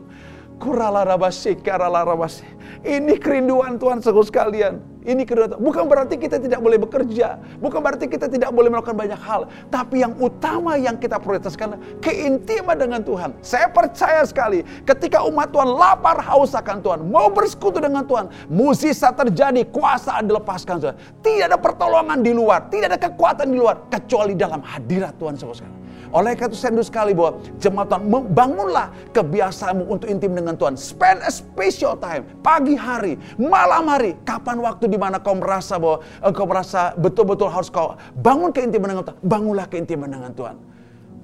Kuralarabasi, 0.59 1.63
karalarabasi. 1.63 2.47
Ini 2.83 3.15
kerinduan 3.23 3.79
Tuhan 3.79 4.03
seluruh 4.03 4.27
sekalian. 4.27 4.83
Ini 5.03 5.27
kedua. 5.27 5.59
Bukan 5.59 5.85
berarti 5.91 6.15
kita 6.19 6.39
tidak 6.39 6.63
boleh 6.63 6.79
bekerja, 6.79 7.39
bukan 7.59 7.81
berarti 7.83 8.07
kita 8.07 8.31
tidak 8.31 8.51
boleh 8.55 8.71
melakukan 8.71 8.95
banyak 8.95 9.19
hal, 9.19 9.51
tapi 9.69 10.03
yang 10.03 10.15
utama 10.19 10.79
yang 10.79 10.97
kita 10.97 11.19
prioritaskan 11.19 11.79
keintiman 11.99 12.79
dengan 12.79 13.01
Tuhan. 13.03 13.31
Saya 13.43 13.67
percaya 13.69 14.23
sekali, 14.23 14.63
ketika 14.87 15.27
umat 15.27 15.51
Tuhan 15.51 15.69
lapar 15.69 16.23
haus 16.23 16.55
akan 16.55 16.79
Tuhan, 16.81 17.01
mau 17.11 17.29
bersekutu 17.29 17.83
dengan 17.83 18.07
Tuhan, 18.07 18.31
mukjizat 18.47 19.19
terjadi, 19.19 19.67
kuasa 19.69 20.23
dilepaskan 20.23 20.77
Tuhan. 20.79 20.97
Tidak 21.21 21.47
ada 21.51 21.59
pertolongan 21.59 22.23
di 22.23 22.31
luar, 22.31 22.71
tidak 22.71 22.95
ada 22.95 23.01
kekuatan 23.11 23.51
di 23.51 23.59
luar 23.59 23.91
kecuali 23.91 24.39
dalam 24.39 24.63
hadirat 24.63 25.19
Tuhan 25.19 25.35
saudara 25.35 25.82
oleh 26.13 26.37
karena 26.37 26.53
itu 26.53 26.61
saya 26.61 26.77
sekali 26.85 27.17
bahwa 27.17 27.41
jemaat 27.57 27.89
Tuhan, 27.89 28.05
bangunlah 28.37 28.87
kebiasaanmu 29.17 29.85
untuk 29.89 30.13
intim 30.13 30.37
dengan 30.37 30.53
Tuhan. 30.61 30.77
Spend 30.77 31.25
a 31.25 31.33
special 31.33 31.97
time, 31.97 32.29
pagi 32.45 32.77
hari, 32.77 33.17
malam 33.41 33.89
hari, 33.89 34.21
kapan 34.29 34.61
waktu 34.61 34.93
di 34.93 35.01
mana 35.01 35.17
kau 35.17 35.33
merasa 35.33 35.81
bahwa 35.81 36.05
engkau 36.21 36.45
merasa 36.45 36.93
betul-betul 37.01 37.49
harus 37.49 37.73
kau 37.73 37.97
bangun 38.21 38.53
keintiman 38.53 38.93
dengan 38.93 39.05
Tuhan. 39.09 39.19
Bangunlah 39.25 39.67
keintiman 39.73 40.09
dengan 40.13 40.33
Tuhan. 40.37 40.57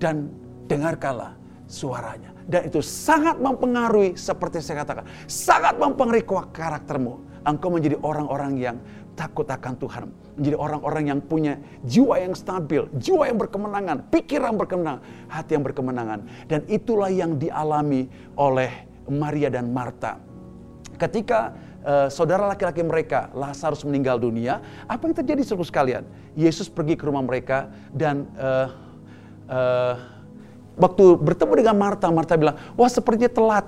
Dan 0.00 0.32
dengarkanlah 0.72 1.36
suaranya. 1.68 2.32
Dan 2.48 2.72
itu 2.72 2.80
sangat 2.80 3.36
mempengaruhi 3.36 4.16
seperti 4.16 4.64
saya 4.64 4.88
katakan. 4.88 5.04
Sangat 5.28 5.76
mempengaruhi 5.76 6.24
karaktermu. 6.48 7.44
Engkau 7.44 7.68
menjadi 7.68 8.00
orang-orang 8.00 8.56
yang 8.56 8.76
takut 9.12 9.44
akan 9.44 9.76
Tuhan. 9.76 10.04
Menjadi 10.38 10.54
orang-orang 10.54 11.04
yang 11.10 11.20
punya 11.20 11.58
jiwa 11.82 12.14
yang 12.22 12.32
stabil, 12.38 12.86
jiwa 12.94 13.26
yang 13.26 13.42
berkemenangan, 13.42 14.06
pikiran 14.06 14.54
berkemenangan, 14.54 15.02
hati 15.26 15.58
yang 15.58 15.64
berkemenangan. 15.66 16.20
Dan 16.46 16.62
itulah 16.70 17.10
yang 17.10 17.34
dialami 17.42 18.06
oleh 18.38 18.70
Maria 19.10 19.50
dan 19.50 19.74
Marta. 19.74 20.22
Ketika 20.94 21.58
uh, 21.82 22.06
saudara 22.06 22.46
laki-laki 22.46 22.86
mereka, 22.86 23.34
Lazarus 23.34 23.82
meninggal 23.82 24.22
dunia, 24.22 24.62
apa 24.86 25.10
yang 25.10 25.18
terjadi 25.18 25.42
seluruh 25.42 25.66
sekalian? 25.66 26.06
Yesus 26.38 26.70
pergi 26.70 26.94
ke 26.94 27.02
rumah 27.02 27.26
mereka 27.26 27.66
dan 27.90 28.30
uh, 28.38 28.70
uh, 29.50 29.94
waktu 30.78 31.18
bertemu 31.18 31.66
dengan 31.66 31.76
Marta, 31.82 32.06
Marta 32.14 32.38
bilang, 32.38 32.54
wah 32.78 32.86
sepertinya 32.86 33.30
telat. 33.30 33.66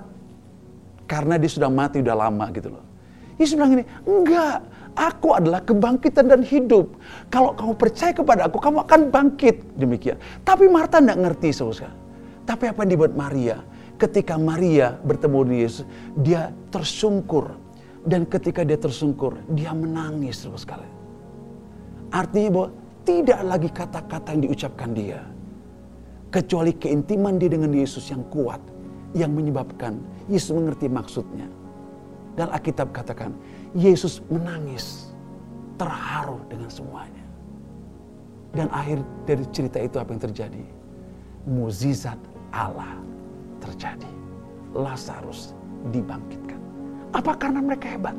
Karena 1.03 1.35
dia 1.35 1.51
sudah 1.51 1.67
mati, 1.67 1.99
udah 1.99 2.15
lama 2.15 2.47
gitu 2.55 2.71
loh. 2.71 2.87
Yesus 3.35 3.59
bilang 3.59 3.75
ini, 3.75 3.83
enggak, 4.07 4.63
Aku 4.91 5.31
adalah 5.31 5.63
kebangkitan 5.63 6.27
dan 6.27 6.43
hidup. 6.43 6.99
Kalau 7.31 7.55
kamu 7.55 7.73
percaya 7.79 8.11
kepada 8.11 8.51
aku, 8.51 8.59
kamu 8.59 8.83
akan 8.83 9.01
bangkit. 9.07 9.63
Demikian. 9.79 10.19
Tapi 10.43 10.67
Marta 10.67 10.99
tidak 10.99 11.19
ngerti, 11.19 11.49
saudara. 11.55 11.95
Tapi 12.43 12.67
apa 12.67 12.83
yang 12.83 12.91
dibuat 12.99 13.13
Maria? 13.15 13.63
Ketika 13.95 14.35
Maria 14.35 14.99
bertemu 14.99 15.37
dengan 15.47 15.61
Yesus, 15.63 15.85
dia 16.19 16.51
tersungkur. 16.73 17.55
Dan 18.03 18.27
ketika 18.27 18.67
dia 18.67 18.75
tersungkur, 18.75 19.39
dia 19.55 19.71
menangis, 19.71 20.43
saudara 20.43 20.59
sekalian. 20.59 20.93
Artinya 22.11 22.49
bahwa 22.51 22.69
tidak 23.07 23.39
lagi 23.47 23.69
kata-kata 23.71 24.27
yang 24.35 24.43
diucapkan 24.51 24.89
dia. 24.91 25.19
Kecuali 26.27 26.75
keintiman 26.75 27.39
dia 27.39 27.47
dengan 27.47 27.71
Yesus 27.71 28.11
yang 28.11 28.27
kuat. 28.27 28.59
Yang 29.15 29.31
menyebabkan 29.31 29.99
Yesus 30.27 30.51
mengerti 30.51 30.91
maksudnya. 30.91 31.47
Dan 32.35 32.47
Alkitab 32.51 32.95
katakan, 32.95 33.35
Yesus 33.71 34.19
menangis, 34.27 35.11
terharu 35.79 36.43
dengan 36.51 36.67
semuanya. 36.67 37.23
Dan 38.51 38.67
akhir 38.67 38.99
dari 39.23 39.47
cerita 39.55 39.79
itu 39.79 39.95
apa 39.95 40.11
yang 40.11 40.23
terjadi? 40.27 40.63
Muzizat 41.47 42.19
Allah 42.51 42.99
terjadi. 43.63 44.11
Lazarus 44.75 45.55
dibangkitkan. 45.95 46.59
Apa 47.15 47.35
karena 47.39 47.63
mereka 47.63 47.87
hebat? 47.91 48.15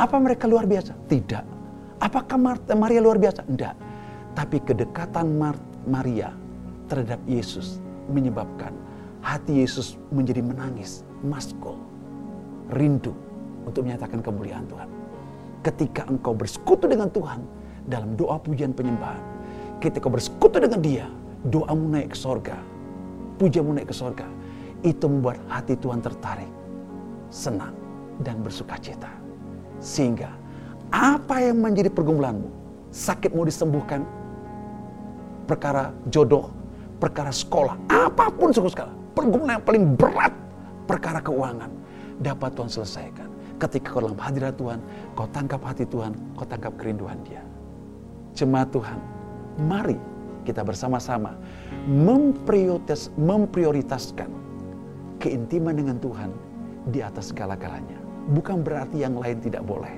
Apa 0.00 0.16
mereka 0.16 0.48
luar 0.48 0.64
biasa? 0.64 0.96
Tidak. 1.08 1.44
Apakah 2.00 2.36
Maria 2.72 3.00
luar 3.04 3.20
biasa? 3.20 3.44
Tidak. 3.44 3.76
Tapi 4.34 4.58
kedekatan 4.64 5.36
Maria 5.86 6.32
terhadap 6.88 7.20
Yesus 7.28 7.78
menyebabkan 8.10 8.74
hati 9.24 9.64
Yesus 9.64 9.96
menjadi 10.12 10.44
menangis, 10.44 11.00
maskul, 11.24 11.80
rindu 12.76 13.16
untuk 13.64 13.84
menyatakan 13.84 14.20
kemuliaan 14.20 14.64
Tuhan. 14.68 14.88
Ketika 15.64 16.04
engkau 16.08 16.36
bersekutu 16.36 16.84
dengan 16.84 17.08
Tuhan 17.08 17.40
dalam 17.88 18.16
doa 18.16 18.36
pujian 18.36 18.76
penyembahan, 18.76 19.20
ketika 19.80 20.06
kau 20.06 20.12
bersekutu 20.12 20.60
dengan 20.60 20.80
Dia, 20.80 21.06
doamu 21.48 21.88
naik 21.92 22.12
ke 22.12 22.16
sorga, 22.16 22.56
pujamu 23.40 23.72
naik 23.76 23.88
ke 23.88 23.96
sorga, 23.96 24.28
itu 24.84 25.04
membuat 25.08 25.40
hati 25.48 25.76
Tuhan 25.80 26.04
tertarik, 26.04 26.48
senang, 27.32 27.72
dan 28.20 28.44
bersuka 28.44 28.76
cita. 28.80 29.08
Sehingga 29.80 30.28
apa 30.92 31.40
yang 31.40 31.64
menjadi 31.64 31.88
pergumulanmu, 31.88 32.48
sakitmu 32.92 33.48
disembuhkan, 33.48 34.04
perkara 35.48 35.92
jodoh, 36.12 36.52
perkara 37.00 37.32
sekolah, 37.32 37.76
apa 37.88 38.28
pun 38.32 38.52
suku 38.52 38.72
pergumulan 39.16 39.60
yang 39.60 39.64
paling 39.64 39.84
berat, 39.96 40.32
perkara 40.84 41.20
keuangan, 41.24 41.72
dapat 42.20 42.50
Tuhan 42.54 42.70
selesaikan. 42.70 43.33
Ketika 43.54 43.94
kau 43.94 44.02
dalam 44.02 44.18
hadirat 44.18 44.58
Tuhan, 44.58 44.82
kau 45.14 45.30
tangkap 45.30 45.62
hati 45.62 45.86
Tuhan, 45.86 46.12
kau 46.34 46.46
tangkap 46.46 46.74
kerinduan 46.74 47.18
Dia. 47.22 47.42
Jemaat 48.34 48.74
Tuhan, 48.74 48.98
mari 49.62 49.94
kita 50.42 50.66
bersama-sama 50.66 51.38
memprioritas, 51.86 53.14
memprioritaskan 53.14 54.28
keintiman 55.22 55.74
dengan 55.78 55.96
Tuhan 56.02 56.30
di 56.90 57.00
atas 57.00 57.30
segala-galanya. 57.30 57.96
Bukan 58.34 58.64
berarti 58.64 59.04
yang 59.04 59.16
lain 59.16 59.38
tidak 59.38 59.62
boleh. 59.64 59.92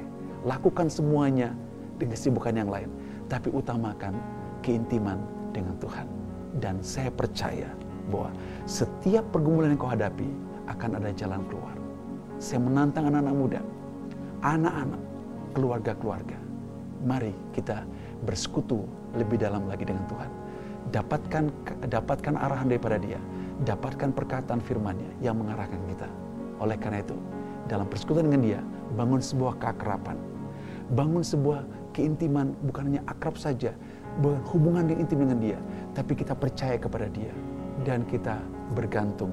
Lakukan 0.44 0.92
semuanya 0.92 1.54
dengan 1.98 2.14
kesibukan 2.14 2.54
yang 2.54 2.70
lain. 2.70 2.90
Tapi 3.26 3.50
utamakan 3.50 4.14
keintiman 4.62 5.18
dengan 5.50 5.74
Tuhan. 5.82 6.06
Dan 6.62 6.78
saya 6.84 7.10
percaya 7.10 7.72
bahwa 8.12 8.30
setiap 8.68 9.26
pergumulan 9.34 9.74
yang 9.74 9.80
kau 9.80 9.90
hadapi 9.90 10.28
akan 10.70 10.98
ada 10.98 11.10
jalan 11.14 11.42
keluar. 11.50 11.75
Saya 12.37 12.61
menantang 12.61 13.09
anak-anak 13.09 13.33
muda, 13.33 13.61
anak-anak, 14.44 15.01
keluarga-keluarga. 15.57 16.37
Mari 17.01 17.33
kita 17.57 17.88
bersekutu 18.29 18.85
lebih 19.16 19.40
dalam 19.40 19.64
lagi 19.64 19.88
dengan 19.88 20.05
Tuhan. 20.05 20.31
Dapatkan 20.92 21.44
dapatkan 21.88 22.35
arahan 22.37 22.68
daripada 22.68 23.01
Dia, 23.01 23.16
dapatkan 23.64 24.12
perkataan 24.12 24.61
firman-Nya 24.61 25.25
yang 25.25 25.40
mengarahkan 25.40 25.81
kita. 25.88 26.09
Oleh 26.61 26.77
karena 26.77 27.01
itu, 27.01 27.16
dalam 27.72 27.88
persekutuan 27.88 28.29
dengan 28.29 28.42
Dia, 28.44 28.61
bangun 29.01 29.25
sebuah 29.25 29.57
keakraban. 29.57 30.20
Bangun 30.92 31.25
sebuah 31.25 31.64
keintiman 31.96 32.53
bukan 32.68 32.92
hanya 32.92 33.03
akrab 33.09 33.40
saja, 33.40 33.72
berhubungan 34.20 34.92
yang 34.92 35.01
intim 35.01 35.25
dengan 35.25 35.40
Dia, 35.40 35.59
tapi 35.96 36.12
kita 36.12 36.37
percaya 36.37 36.77
kepada 36.77 37.09
Dia 37.09 37.33
dan 37.88 38.05
kita 38.05 38.44
bergantung 38.77 39.33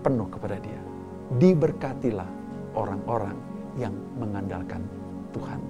penuh 0.00 0.26
kepada 0.32 0.56
Dia 0.56 0.89
diberkatilah 1.38 2.26
orang-orang 2.74 3.38
yang 3.78 3.94
mengandalkan 4.18 4.82
Tuhan. 5.30 5.62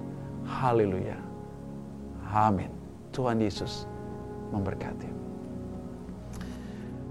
Haleluya. 0.47 1.19
Amin. 2.25 2.73
Tuhan 3.13 3.37
Yesus 3.37 3.85
memberkati. 4.49 5.05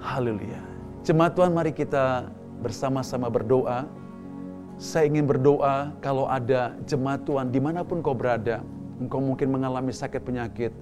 Haleluya. 0.01 0.59
Jemaat 1.07 1.37
Tuhan 1.37 1.53
mari 1.53 1.71
kita 1.71 2.33
bersama-sama 2.65 3.29
berdoa. 3.31 3.87
Saya 4.81 5.07
ingin 5.07 5.29
berdoa 5.29 5.93
kalau 6.01 6.25
ada 6.25 6.73
jemaat 6.89 7.23
Tuhan 7.29 7.53
di 7.53 7.61
mana 7.61 7.85
pun 7.85 8.01
kau 8.01 8.17
berada. 8.17 8.65
Engkau 8.97 9.21
mungkin 9.21 9.53
mengalami 9.53 9.93
sakit 9.93 10.25
penyakit. 10.25 10.73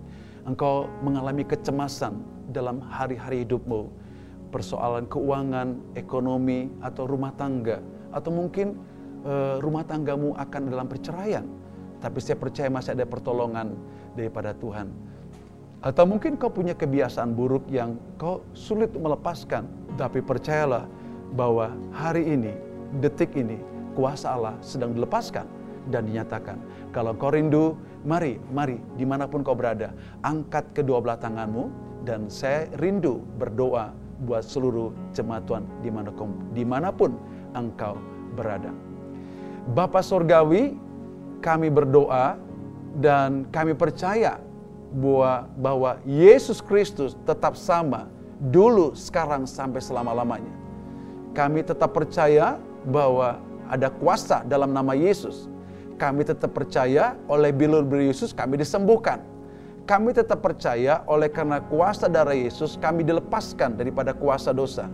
Engkau 0.46 0.86
mengalami 1.02 1.42
kecemasan 1.42 2.18
dalam 2.54 2.80
hari-hari 2.80 3.42
hidupmu 3.44 3.90
persoalan 4.48 5.06
keuangan, 5.06 5.94
ekonomi, 5.94 6.72
atau 6.80 7.04
rumah 7.04 7.32
tangga, 7.36 7.84
atau 8.10 8.32
mungkin 8.32 8.76
e, 9.22 9.60
rumah 9.60 9.84
tanggamu 9.84 10.34
akan 10.34 10.62
dalam 10.72 10.86
perceraian, 10.88 11.44
tapi 12.00 12.18
saya 12.18 12.36
percaya 12.40 12.68
masih 12.72 12.96
ada 12.96 13.04
pertolongan 13.04 13.76
daripada 14.16 14.56
Tuhan. 14.56 14.90
Atau 15.78 16.10
mungkin 16.10 16.34
kau 16.34 16.50
punya 16.50 16.74
kebiasaan 16.74 17.38
buruk 17.38 17.70
yang 17.70 17.94
kau 18.18 18.42
sulit 18.56 18.90
melepaskan, 18.90 19.68
tapi 19.94 20.18
percayalah 20.18 20.90
bahwa 21.38 21.70
hari 21.94 22.26
ini, 22.26 22.52
detik 22.98 23.36
ini, 23.38 23.60
kuasa 23.94 24.34
Allah 24.34 24.54
sedang 24.64 24.96
dilepaskan 24.96 25.46
dan 25.92 26.08
dinyatakan. 26.08 26.58
Kalau 26.90 27.14
kau 27.14 27.30
rindu, 27.30 27.78
mari, 28.02 28.42
mari, 28.50 28.80
di 28.98 29.04
mana 29.06 29.30
pun 29.30 29.46
kau 29.46 29.54
berada, 29.54 29.94
angkat 30.26 30.74
kedua 30.74 30.98
belah 30.98 31.20
tanganmu, 31.20 31.70
dan 32.02 32.26
saya 32.32 32.66
rindu 32.80 33.22
berdoa 33.36 34.07
buat 34.22 34.42
seluruh 34.42 34.90
jemaat 35.14 35.46
Tuhan 35.46 35.64
di 36.54 36.64
mana 36.66 36.90
pun 36.90 37.14
engkau 37.54 37.94
berada. 38.34 38.74
Bapak 39.74 40.02
Sorgawi, 40.02 40.74
kami 41.44 41.68
berdoa 41.70 42.34
dan 42.98 43.46
kami 43.52 43.78
percaya 43.78 44.40
bahwa, 45.58 46.00
Yesus 46.08 46.64
Kristus 46.64 47.14
tetap 47.28 47.54
sama 47.54 48.08
dulu, 48.40 48.96
sekarang, 48.96 49.44
sampai 49.44 49.78
selama-lamanya. 49.84 50.54
Kami 51.36 51.60
tetap 51.62 51.92
percaya 51.92 52.56
bahwa 52.88 53.38
ada 53.68 53.92
kuasa 53.92 54.42
dalam 54.48 54.72
nama 54.72 54.96
Yesus. 54.96 55.46
kami 55.98 56.22
tetap 56.22 56.54
percaya 56.54 57.18
oleh 57.26 57.50
bilur-bilur 57.50 58.06
Yesus 58.06 58.30
kami 58.30 58.54
disembuhkan. 58.54 59.18
Kami 59.88 60.12
tetap 60.12 60.44
percaya 60.44 61.00
oleh 61.08 61.32
karena 61.32 61.64
kuasa 61.64 62.12
darah 62.12 62.36
Yesus 62.36 62.76
kami 62.76 63.08
dilepaskan 63.08 63.80
daripada 63.80 64.12
kuasa 64.12 64.52
dosa. 64.52 64.84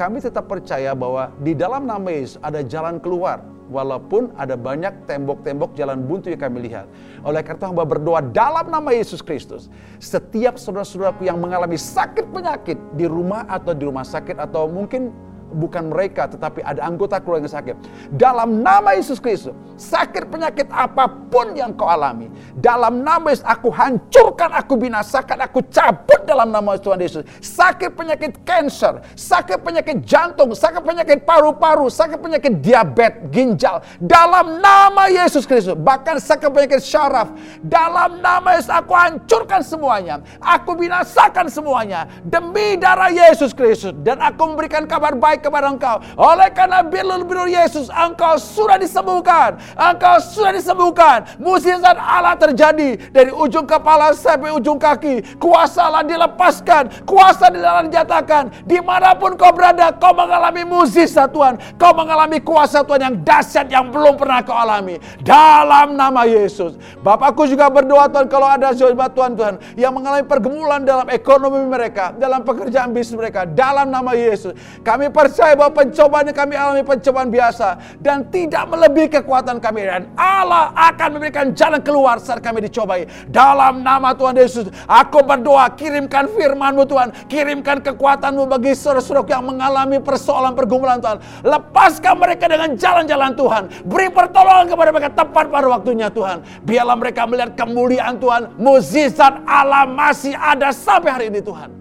Kami 0.00 0.16
tetap 0.16 0.48
percaya 0.48 0.96
bahwa 0.96 1.28
di 1.44 1.52
dalam 1.52 1.84
nama 1.84 2.08
Yesus 2.08 2.40
ada 2.40 2.64
jalan 2.64 2.96
keluar. 2.96 3.44
Walaupun 3.70 4.34
ada 4.34 4.58
banyak 4.58 5.06
tembok-tembok 5.06 5.76
jalan 5.78 6.02
buntu 6.02 6.32
yang 6.32 6.40
kami 6.40 6.72
lihat. 6.72 6.88
Oleh 7.22 7.44
karena 7.44 7.70
hamba 7.70 7.84
berdoa 7.84 8.18
dalam 8.18 8.66
nama 8.66 8.90
Yesus 8.96 9.20
Kristus. 9.20 9.68
Setiap 10.00 10.56
saudara-saudaraku 10.56 11.28
yang 11.28 11.36
mengalami 11.36 11.76
sakit 11.76 12.32
penyakit 12.32 12.80
di 12.96 13.06
rumah 13.06 13.44
atau 13.46 13.76
di 13.76 13.84
rumah 13.86 14.02
sakit 14.02 14.40
atau 14.40 14.66
mungkin 14.66 15.14
bukan 15.50 15.90
mereka 15.90 16.30
tetapi 16.30 16.62
ada 16.62 16.86
anggota 16.86 17.18
keluarga 17.18 17.46
yang 17.46 17.54
sakit. 17.54 17.76
Dalam 18.14 18.62
nama 18.62 18.94
Yesus 18.94 19.18
Kristus, 19.18 19.54
sakit 19.76 20.30
penyakit 20.30 20.70
apa 20.70 21.10
pun 21.30 21.52
yang 21.58 21.74
kau 21.74 21.90
alami, 21.90 22.30
dalam 22.58 23.02
nama 23.02 23.30
Yesus 23.30 23.46
aku 23.46 23.68
hancurkan, 23.70 24.54
aku 24.54 24.78
binasakan, 24.78 25.44
aku 25.44 25.64
cabut 25.68 26.22
dalam 26.24 26.54
nama 26.54 26.78
Tuhan 26.78 27.02
Yesus. 27.02 27.22
Sakit 27.42 27.94
penyakit 27.98 28.46
cancer, 28.46 29.02
sakit 29.18 29.60
penyakit 29.60 30.06
jantung, 30.06 30.54
sakit 30.54 30.82
penyakit 30.82 31.26
paru-paru, 31.26 31.90
sakit 31.90 32.18
penyakit 32.22 32.62
diabetes, 32.62 33.26
ginjal, 33.34 33.82
dalam 33.98 34.62
nama 34.62 35.10
Yesus 35.10 35.44
Kristus, 35.44 35.74
bahkan 35.74 36.22
sakit 36.22 36.50
penyakit 36.50 36.82
syaraf, 36.82 37.34
dalam 37.64 38.22
nama 38.22 38.54
Yesus 38.54 38.70
aku 38.70 38.94
hancurkan 38.94 39.64
semuanya. 39.66 40.22
Aku 40.38 40.78
binasakan 40.78 41.50
semuanya 41.50 42.06
demi 42.22 42.78
darah 42.78 43.10
Yesus 43.10 43.50
Kristus 43.50 43.96
dan 44.04 44.22
aku 44.22 44.54
memberikan 44.54 44.86
kabar 44.86 45.16
baik 45.16 45.39
kepada 45.40 45.72
engkau. 45.72 45.98
Oleh 46.14 46.52
karena 46.52 46.84
bilur-bilur 46.84 47.48
Yesus, 47.48 47.88
engkau 47.90 48.36
sudah 48.36 48.76
disembuhkan. 48.76 49.56
Engkau 49.74 50.20
sudah 50.20 50.52
disembuhkan. 50.54 51.24
Mujizat 51.40 51.96
Allah 51.96 52.36
terjadi 52.36 53.10
dari 53.10 53.32
ujung 53.32 53.64
kepala 53.64 54.12
sampai 54.14 54.52
ujung 54.54 54.76
kaki. 54.76 55.40
Kuasa 55.40 55.88
Allah 55.88 56.04
dilepaskan. 56.06 57.08
Kuasa 57.08 57.48
Allah 57.50 57.88
dijatakan. 57.88 58.52
Di 58.68 58.78
mana 58.84 59.16
pun 59.16 59.34
kau 59.34 59.50
berada, 59.50 59.90
kau 59.96 60.12
mengalami 60.12 60.62
mujizat 60.62 61.32
Tuhan. 61.32 61.56
Kau 61.80 61.96
mengalami 61.96 62.38
kuasa 62.44 62.84
Tuhan 62.84 63.00
yang 63.00 63.16
dahsyat 63.24 63.66
yang 63.72 63.88
belum 63.88 64.20
pernah 64.20 64.44
kau 64.44 64.54
alami. 64.54 65.00
Dalam 65.24 65.96
nama 65.96 66.28
Yesus. 66.28 66.76
Bapakku 67.00 67.48
juga 67.48 67.72
berdoa 67.72 68.06
Tuhan 68.12 68.28
kalau 68.28 68.46
ada 68.46 68.76
jemaat 68.76 69.16
Tuhan 69.16 69.32
Tuhan 69.34 69.54
yang 69.80 69.96
mengalami 69.96 70.26
pergumulan 70.28 70.84
dalam 70.84 71.08
ekonomi 71.08 71.64
mereka, 71.64 72.12
dalam 72.12 72.44
pekerjaan 72.44 72.92
bisnis 72.92 73.16
mereka, 73.16 73.48
dalam 73.48 73.88
nama 73.88 74.12
Yesus. 74.12 74.52
Kami 74.84 75.08
percaya 75.08 75.29
percaya 75.30 75.54
bahwa 75.54 75.72
pencobaan 75.78 76.26
yang 76.26 76.36
kami 76.36 76.54
alami 76.58 76.82
pencobaan 76.82 77.30
biasa 77.30 77.78
dan 78.02 78.26
tidak 78.34 78.66
melebihi 78.66 79.22
kekuatan 79.22 79.62
kami 79.62 79.86
dan 79.86 80.10
Allah 80.18 80.74
akan 80.74 81.08
memberikan 81.14 81.54
jalan 81.54 81.78
keluar 81.78 82.18
saat 82.18 82.42
kami 82.42 82.66
dicobai. 82.66 83.06
Dalam 83.30 83.86
nama 83.86 84.10
Tuhan 84.10 84.34
Yesus, 84.34 84.66
aku 84.90 85.22
berdoa 85.22 85.70
kirimkan 85.78 86.26
firman-Mu 86.34 86.82
Tuhan, 86.90 87.30
kirimkan 87.30 87.78
kekuatan-Mu 87.78 88.50
bagi 88.50 88.74
saudara-saudara 88.74 89.38
yang 89.38 89.46
mengalami 89.46 90.02
persoalan 90.02 90.58
pergumulan 90.58 90.98
Tuhan. 90.98 91.46
Lepaskan 91.46 92.18
mereka 92.18 92.50
dengan 92.50 92.74
jalan-jalan 92.74 93.32
Tuhan. 93.38 93.62
Beri 93.86 94.10
pertolongan 94.10 94.66
kepada 94.66 94.90
mereka 94.90 95.10
tepat 95.14 95.46
pada 95.46 95.66
waktunya 95.70 96.10
Tuhan. 96.10 96.42
Biarlah 96.66 96.98
mereka 96.98 97.22
melihat 97.30 97.54
kemuliaan 97.54 98.18
Tuhan, 98.18 98.58
mukjizat 98.58 99.46
Allah 99.46 99.86
masih 99.86 100.34
ada 100.34 100.74
sampai 100.74 101.10
hari 101.14 101.26
ini 101.30 101.38
Tuhan. 101.38 101.79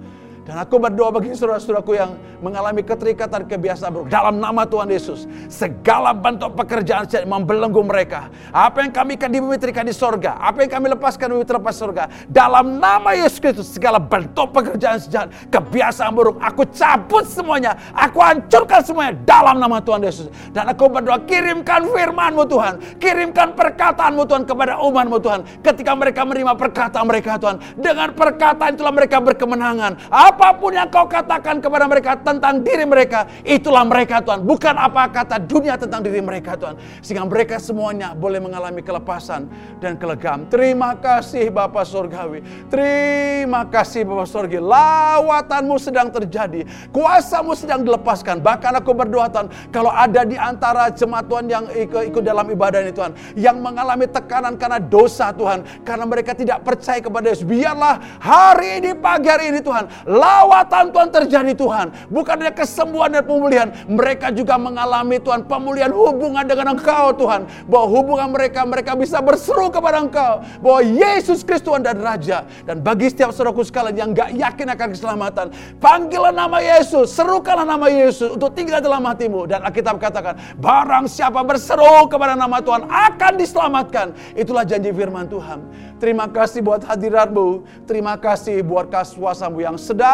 Dan 0.50 0.66
aku 0.66 0.82
berdoa 0.82 1.14
bagi 1.14 1.38
saudara-saudaraku 1.38 1.94
yang 1.94 2.18
mengalami 2.42 2.82
keterikatan 2.82 3.46
kebiasaan 3.46 3.94
buruk. 3.94 4.10
Dalam 4.10 4.42
nama 4.42 4.66
Tuhan 4.66 4.90
Yesus. 4.90 5.30
Segala 5.46 6.10
bentuk 6.10 6.58
pekerjaan 6.58 7.06
yang 7.06 7.30
membelenggu 7.30 7.86
mereka. 7.86 8.34
Apa 8.50 8.82
yang 8.82 8.90
kami 8.90 9.14
akan 9.22 9.30
dimetrikan 9.30 9.86
di 9.86 9.94
sorga. 9.94 10.42
Apa 10.42 10.66
yang 10.66 10.74
kami 10.74 10.90
lepaskan 10.98 11.38
di 11.38 11.46
terlepas 11.46 11.78
sorga. 11.78 12.10
Dalam 12.26 12.82
nama 12.82 13.14
Yesus 13.14 13.38
Kristus. 13.38 13.78
Segala 13.78 14.02
bentuk 14.02 14.50
pekerjaan 14.50 14.98
sejahat. 14.98 15.30
Kebiasaan 15.54 16.18
buruk. 16.18 16.42
Aku 16.42 16.66
cabut 16.74 17.30
semuanya. 17.30 17.78
Aku 17.94 18.18
hancurkan 18.18 18.82
semuanya. 18.82 19.22
Dalam 19.22 19.62
nama 19.62 19.78
Tuhan 19.78 20.02
Yesus. 20.02 20.34
Dan 20.50 20.66
aku 20.66 20.90
berdoa 20.90 21.30
kirimkan 21.30 21.86
firmanmu 21.94 22.50
Tuhan. 22.50 22.98
Kirimkan 22.98 23.54
perkataanmu 23.54 24.26
Tuhan 24.26 24.50
kepada 24.50 24.82
umatmu 24.82 25.22
Tuhan. 25.22 25.46
Ketika 25.62 25.94
mereka 25.94 26.26
menerima 26.26 26.58
perkataan 26.58 27.06
mereka 27.06 27.38
Tuhan. 27.38 27.62
Dengan 27.78 28.18
perkataan 28.18 28.74
itulah 28.74 28.98
mereka 28.98 29.22
berkemenangan. 29.22 30.10
Apa 30.10 30.39
Apa 30.40 30.56
pun 30.56 30.72
yang 30.72 30.88
kau 30.88 31.04
katakan 31.04 31.60
kepada 31.60 31.84
mereka 31.84 32.16
tentang 32.16 32.64
diri 32.64 32.88
mereka, 32.88 33.28
itulah 33.44 33.84
mereka 33.84 34.24
Tuhan. 34.24 34.48
Bukan 34.48 34.72
apa 34.72 35.12
kata 35.12 35.36
dunia 35.36 35.76
tentang 35.76 36.00
diri 36.00 36.24
mereka 36.24 36.56
Tuhan. 36.56 36.80
Sehingga 37.04 37.28
mereka 37.28 37.60
semuanya 37.60 38.16
boleh 38.16 38.40
mengalami 38.40 38.80
kelepasan 38.80 39.52
dan 39.84 40.00
kelegam. 40.00 40.48
Terima 40.48 40.96
kasih 40.96 41.52
Bapak 41.52 41.84
Surgawi. 41.84 42.40
Terima 42.72 43.68
kasih 43.68 44.08
Bapak 44.08 44.32
Surgawi. 44.32 44.64
Lawatanmu 44.64 45.76
sedang 45.76 46.08
terjadi. 46.08 46.64
Kuasamu 46.96 47.52
sedang 47.52 47.84
dilepaskan. 47.84 48.40
Bahkan 48.40 48.80
aku 48.80 48.96
berdoa 48.96 49.28
Tuhan, 49.28 49.52
kalau 49.76 49.92
ada 49.92 50.24
di 50.24 50.40
antara 50.40 50.88
jemaat 50.88 51.28
Tuhan 51.28 51.52
yang 51.52 51.68
ikut 51.84 52.24
dalam 52.24 52.48
ibadah 52.48 52.80
ini 52.80 52.96
Tuhan, 52.96 53.12
yang 53.36 53.60
mengalami 53.60 54.08
tekanan 54.08 54.56
karena 54.56 54.80
dosa 54.80 55.36
Tuhan, 55.36 55.84
karena 55.84 56.08
mereka 56.08 56.32
tidak 56.32 56.64
percaya 56.64 57.04
kepada 57.04 57.28
Yesus, 57.28 57.44
biarlah 57.44 58.00
hari 58.24 58.80
ini, 58.80 58.96
pagi 58.96 59.28
hari 59.28 59.52
ini 59.52 59.60
Tuhan, 59.60 60.08
Lawatan 60.20 60.92
Tuhan 60.92 61.10
terjadi 61.10 61.54
Tuhan. 61.56 61.88
Bukan 62.12 62.36
hanya 62.44 62.52
kesembuhan 62.52 63.16
dan 63.16 63.24
pemulihan. 63.24 63.72
Mereka 63.88 64.36
juga 64.36 64.60
mengalami 64.60 65.16
Tuhan 65.24 65.48
pemulihan 65.48 65.88
hubungan 65.96 66.44
dengan 66.44 66.76
Engkau 66.76 67.16
Tuhan. 67.16 67.48
Bahwa 67.72 67.88
hubungan 67.88 68.28
mereka, 68.36 68.68
mereka 68.68 69.00
bisa 69.00 69.24
berseru 69.24 69.72
kepada 69.72 70.04
Engkau. 70.04 70.44
Bahwa 70.60 70.84
Yesus 70.84 71.48
Kristus 71.48 71.72
Tuhan 71.72 71.88
dan 71.88 72.04
Raja. 72.04 72.44
Dan 72.68 72.84
bagi 72.84 73.08
setiap 73.08 73.32
saudaraku 73.32 73.64
sekalian 73.64 73.96
yang 73.96 74.10
gak 74.12 74.36
yakin 74.36 74.68
akan 74.76 74.88
keselamatan. 74.92 75.46
Panggillah 75.80 76.36
nama 76.36 76.60
Yesus. 76.60 77.16
Serukanlah 77.16 77.64
nama 77.64 77.88
Yesus 77.88 78.36
untuk 78.36 78.52
tinggal 78.52 78.84
dalam 78.84 79.06
hatimu. 79.08 79.48
Dan 79.48 79.64
Alkitab 79.64 79.96
katakan, 80.04 80.36
barang 80.60 81.08
siapa 81.08 81.40
berseru 81.48 82.12
kepada 82.12 82.36
nama 82.36 82.60
Tuhan 82.60 82.84
akan 82.92 83.34
diselamatkan. 83.40 84.12
Itulah 84.36 84.68
janji 84.68 84.92
firman 84.92 85.32
Tuhan. 85.32 85.64
Terima 86.00 86.28
kasih 86.28 86.64
buat 86.64 86.84
hadiratmu. 86.84 87.64
Terima 87.88 88.16
kasih 88.16 88.64
buat 88.64 88.88
kaswasamu 88.88 89.60
yang 89.64 89.76
sedang 89.80 90.09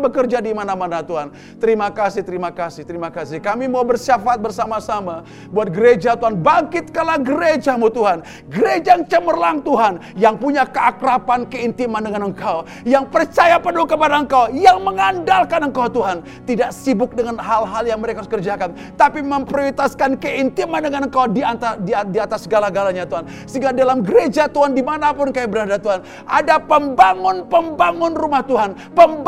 bekerja 0.00 0.38
di 0.38 0.54
mana-mana 0.54 1.02
Tuhan. 1.02 1.32
Terima 1.58 1.88
kasih, 1.90 2.22
terima 2.22 2.50
kasih, 2.54 2.82
terima 2.86 3.08
kasih. 3.10 3.38
Kami 3.42 3.66
mau 3.66 3.82
bersyafaat 3.82 4.38
bersama-sama 4.38 5.26
buat 5.50 5.68
gereja 5.68 6.14
Tuhan. 6.16 6.40
Bangkitkanlah 6.40 7.18
gerejamu 7.22 7.90
Tuhan. 7.90 8.22
Gereja 8.48 8.98
yang 8.98 9.04
cemerlang 9.06 9.62
Tuhan. 9.62 10.02
Yang 10.16 10.34
punya 10.40 10.64
keakraban, 10.66 11.46
keintiman 11.48 12.02
dengan 12.04 12.32
Engkau. 12.32 12.66
Yang 12.84 13.04
percaya 13.08 13.56
penuh 13.62 13.86
kepada 13.86 14.20
Engkau. 14.20 14.50
Yang 14.52 14.78
mengandalkan 14.82 15.60
Engkau 15.70 15.86
Tuhan. 15.88 16.22
Tidak 16.44 16.70
sibuk 16.74 17.14
dengan 17.14 17.38
hal-hal 17.38 17.86
yang 17.86 17.98
mereka 18.02 18.24
harus 18.24 18.32
kerjakan. 18.32 18.74
Tapi 18.98 19.22
memprioritaskan 19.22 20.18
keintiman 20.18 20.82
dengan 20.84 21.06
Engkau 21.08 21.30
di, 21.30 21.40
atas, 21.44 21.78
di, 21.84 22.18
atas 22.18 22.44
segala-galanya 22.44 23.06
Tuhan. 23.06 23.24
Sehingga 23.46 23.70
dalam 23.70 24.02
gereja 24.02 24.50
Tuhan 24.50 24.74
di 24.74 24.82
mana 24.82 25.14
pun 25.14 25.30
kayak 25.30 25.48
berada 25.48 25.76
Tuhan. 25.78 26.02
Ada 26.26 26.58
pembangun-pembangun 26.64 28.12
rumah 28.16 28.42
Tuhan. 28.44 28.76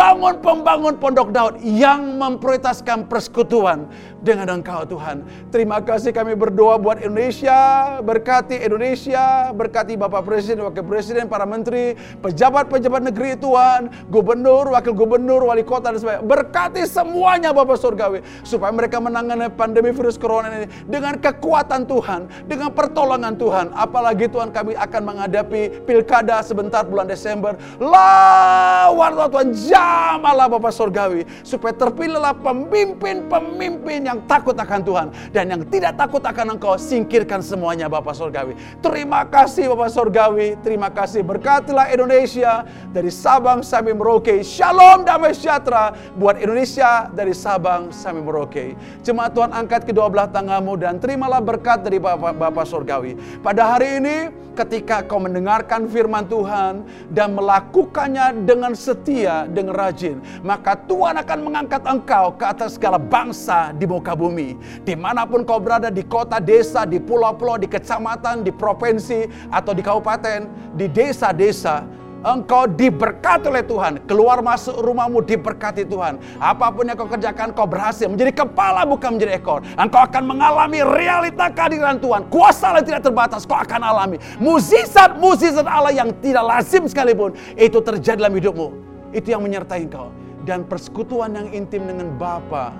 Pembangun-pembangun 0.03 0.99
pondok 0.99 1.31
Daud 1.31 1.55
yang 1.62 2.19
memprioritaskan 2.19 3.07
persekutuan 3.07 3.87
dengan 4.22 4.62
Engkau 4.62 4.87
Tuhan. 4.87 5.26
Terima 5.50 5.82
kasih 5.82 6.14
kami 6.14 6.38
berdoa 6.38 6.78
buat 6.78 7.02
Indonesia, 7.02 7.98
berkati 8.00 8.62
Indonesia, 8.62 9.50
berkati 9.50 9.98
Bapak 9.98 10.22
Presiden, 10.22 10.62
Wakil 10.62 10.87
Presiden, 10.87 11.26
para 11.26 11.42
menteri, 11.42 11.98
pejabat-pejabat 12.22 13.02
negeri 13.11 13.35
Tuhan, 13.37 13.90
gubernur, 14.08 14.70
wakil 14.72 14.94
gubernur, 14.94 15.50
wali 15.50 15.66
kota 15.66 15.90
dan 15.90 15.98
sebagainya. 15.98 16.22
Berkati 16.22 16.82
semuanya 16.87 17.50
Bapak 17.50 17.76
Surgawi 17.82 18.22
supaya 18.46 18.70
mereka 18.70 19.02
menangani 19.02 19.50
pandemi 19.50 19.90
virus 19.90 20.14
corona 20.14 20.48
ini 20.54 20.70
dengan 20.87 21.18
kekuatan 21.18 21.85
Tuhan, 21.90 22.30
dengan 22.46 22.70
pertolongan 22.70 23.35
Tuhan. 23.35 23.74
Apalagi 23.74 24.30
Tuhan 24.30 24.54
kami 24.54 24.78
akan 24.78 25.02
menghadapi 25.02 25.82
pilkada 25.82 26.38
sebentar 26.46 26.87
bulan 26.87 27.11
Desember. 27.11 27.58
Lawan 27.82 29.18
Tuhan 29.35 29.50
jamalah 29.50 30.46
Bapak 30.46 30.70
Surgawi 30.70 31.26
supaya 31.42 31.74
terpilihlah 31.74 32.38
pemimpin-pemimpin 32.38 34.12
yang 34.12 34.12
takut 34.27 34.57
akan 34.57 34.81
Tuhan 34.85 35.07
dan 35.33 35.44
yang 35.48 35.62
tidak 35.68 35.96
takut 35.96 36.20
akan 36.20 36.57
Engkau 36.59 36.77
singkirkan 36.77 37.40
semuanya 37.40 37.88
Bapak 37.88 38.12
Surgawi. 38.12 38.59
Terima 38.85 39.25
kasih 39.25 39.72
Bapak 39.72 39.90
Surgawi, 39.92 40.59
terima 40.61 40.92
kasih 40.92 41.25
berkatilah 41.25 41.88
Indonesia 41.88 42.66
dari 42.92 43.09
Sabang 43.09 43.64
sampai 43.64 43.96
Merauke. 43.96 44.44
Shalom 44.44 45.07
damai 45.07 45.33
sejahtera 45.33 45.94
buat 46.18 46.37
Indonesia 46.37 47.09
dari 47.12 47.33
Sabang 47.33 47.94
sampai 47.94 48.22
Merauke. 48.22 48.77
Jemaat 49.01 49.33
Tuhan 49.33 49.51
angkat 49.55 49.88
kedua 49.88 50.11
belah 50.12 50.29
tanganmu 50.29 50.77
dan 50.77 51.01
terimalah 51.01 51.40
berkat 51.40 51.81
dari 51.87 52.03
Bapak, 52.03 52.37
Bapak 52.37 52.66
Surgawi. 52.68 53.16
Pada 53.40 53.77
hari 53.77 54.03
ini 54.03 54.16
ketika 54.53 55.05
kau 55.05 55.19
mendengarkan 55.19 55.88
firman 55.88 56.29
Tuhan 56.29 56.85
dan 57.11 57.33
melakukannya 57.33 58.44
dengan 58.44 58.77
setia, 58.77 59.48
dengan 59.48 59.75
rajin, 59.77 60.21
maka 60.44 60.77
Tuhan 60.77 61.21
akan 61.21 61.38
mengangkat 61.42 61.83
engkau 61.88 62.37
ke 62.37 62.44
atas 62.44 62.77
segala 62.77 63.00
bangsa 63.00 63.73
di 63.73 63.88
muka 63.88 64.13
bumi. 64.13 64.57
Di 64.85 64.92
mana 64.92 65.25
pun 65.25 65.42
kau 65.42 65.59
berada, 65.59 65.88
di 65.88 66.05
kota, 66.05 66.38
desa, 66.38 66.85
di 66.85 67.00
pulau-pulau, 67.00 67.57
di 67.57 67.69
kecamatan, 67.69 68.44
di 68.44 68.53
provinsi, 68.53 69.27
atau 69.48 69.73
di 69.73 69.81
kabupaten, 69.81 70.46
di 70.77 70.87
desa-desa, 70.88 72.02
Engkau 72.23 72.70
diberkati 72.70 73.50
oleh 73.50 73.66
Tuhan. 73.66 73.98
Keluar 74.06 74.38
masuk 74.38 74.79
rumahmu 74.79 75.27
diberkati 75.27 75.83
Tuhan. 75.83 76.23
Apa 76.38 76.70
pun 76.70 76.87
yang 76.87 76.94
kau 76.94 77.10
kerjakan, 77.10 77.50
kau 77.50 77.66
berhasil 77.66 78.06
menjadi 78.06 78.46
kepala 78.46 78.87
bukan 78.87 79.18
menjadi 79.18 79.42
ekor. 79.42 79.66
Engkau 79.75 80.06
akan 80.06 80.23
mengalami 80.31 80.87
realita 80.87 81.50
kehadiran 81.50 81.98
Tuhan. 81.98 82.31
Kuasa 82.31 82.70
Allah 82.70 82.87
tidak 82.87 83.02
terbatas, 83.02 83.42
kau 83.42 83.58
akan 83.58 83.83
alami. 83.83 84.23
Muzizat-muzizat 84.38 85.66
Allah 85.66 85.90
yang 85.90 86.14
tidak 86.23 86.46
lazim 86.46 86.87
sekalipun, 86.87 87.35
itu 87.58 87.83
terjadi 87.83 88.23
dalam 88.23 88.38
hidupmu. 88.38 88.68
Itu 89.10 89.35
yang 89.35 89.42
menyertai 89.42 89.90
engkau. 89.90 90.14
Dan 90.46 90.62
persekutuan 90.66 91.35
yang 91.35 91.50
intim 91.50 91.87
dengan 91.90 92.14
Bapa 92.18 92.75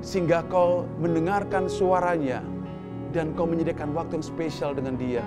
sehingga 0.00 0.46
kau 0.46 0.86
mendengarkan 1.02 1.66
suaranya 1.66 2.40
dan 3.10 3.32
kau 3.34 3.44
menyediakan 3.48 3.92
waktu 3.96 4.20
yang 4.20 4.24
spesial 4.24 4.70
dengan 4.72 4.94
dia 4.94 5.24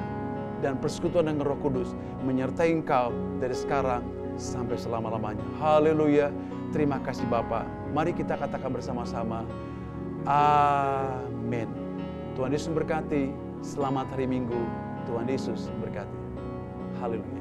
dan 0.61 0.77
persekutuan 0.77 1.27
dengan 1.27 1.43
Roh 1.43 1.59
Kudus 1.59 1.91
menyertai 2.23 2.71
engkau 2.71 3.11
dari 3.41 3.57
sekarang 3.57 4.05
sampai 4.37 4.77
selama-lamanya. 4.77 5.43
Haleluya. 5.59 6.29
Terima 6.71 7.01
kasih 7.03 7.27
Bapa. 7.27 7.67
Mari 7.91 8.15
kita 8.15 8.39
katakan 8.39 8.71
bersama-sama. 8.71 9.43
Amin. 10.23 11.67
Tuhan 12.37 12.53
Yesus 12.53 12.71
berkati. 12.71 13.33
Selamat 13.59 14.07
hari 14.15 14.29
Minggu. 14.29 14.57
Tuhan 15.09 15.27
Yesus 15.27 15.67
berkati. 15.81 16.17
Haleluya. 17.01 17.40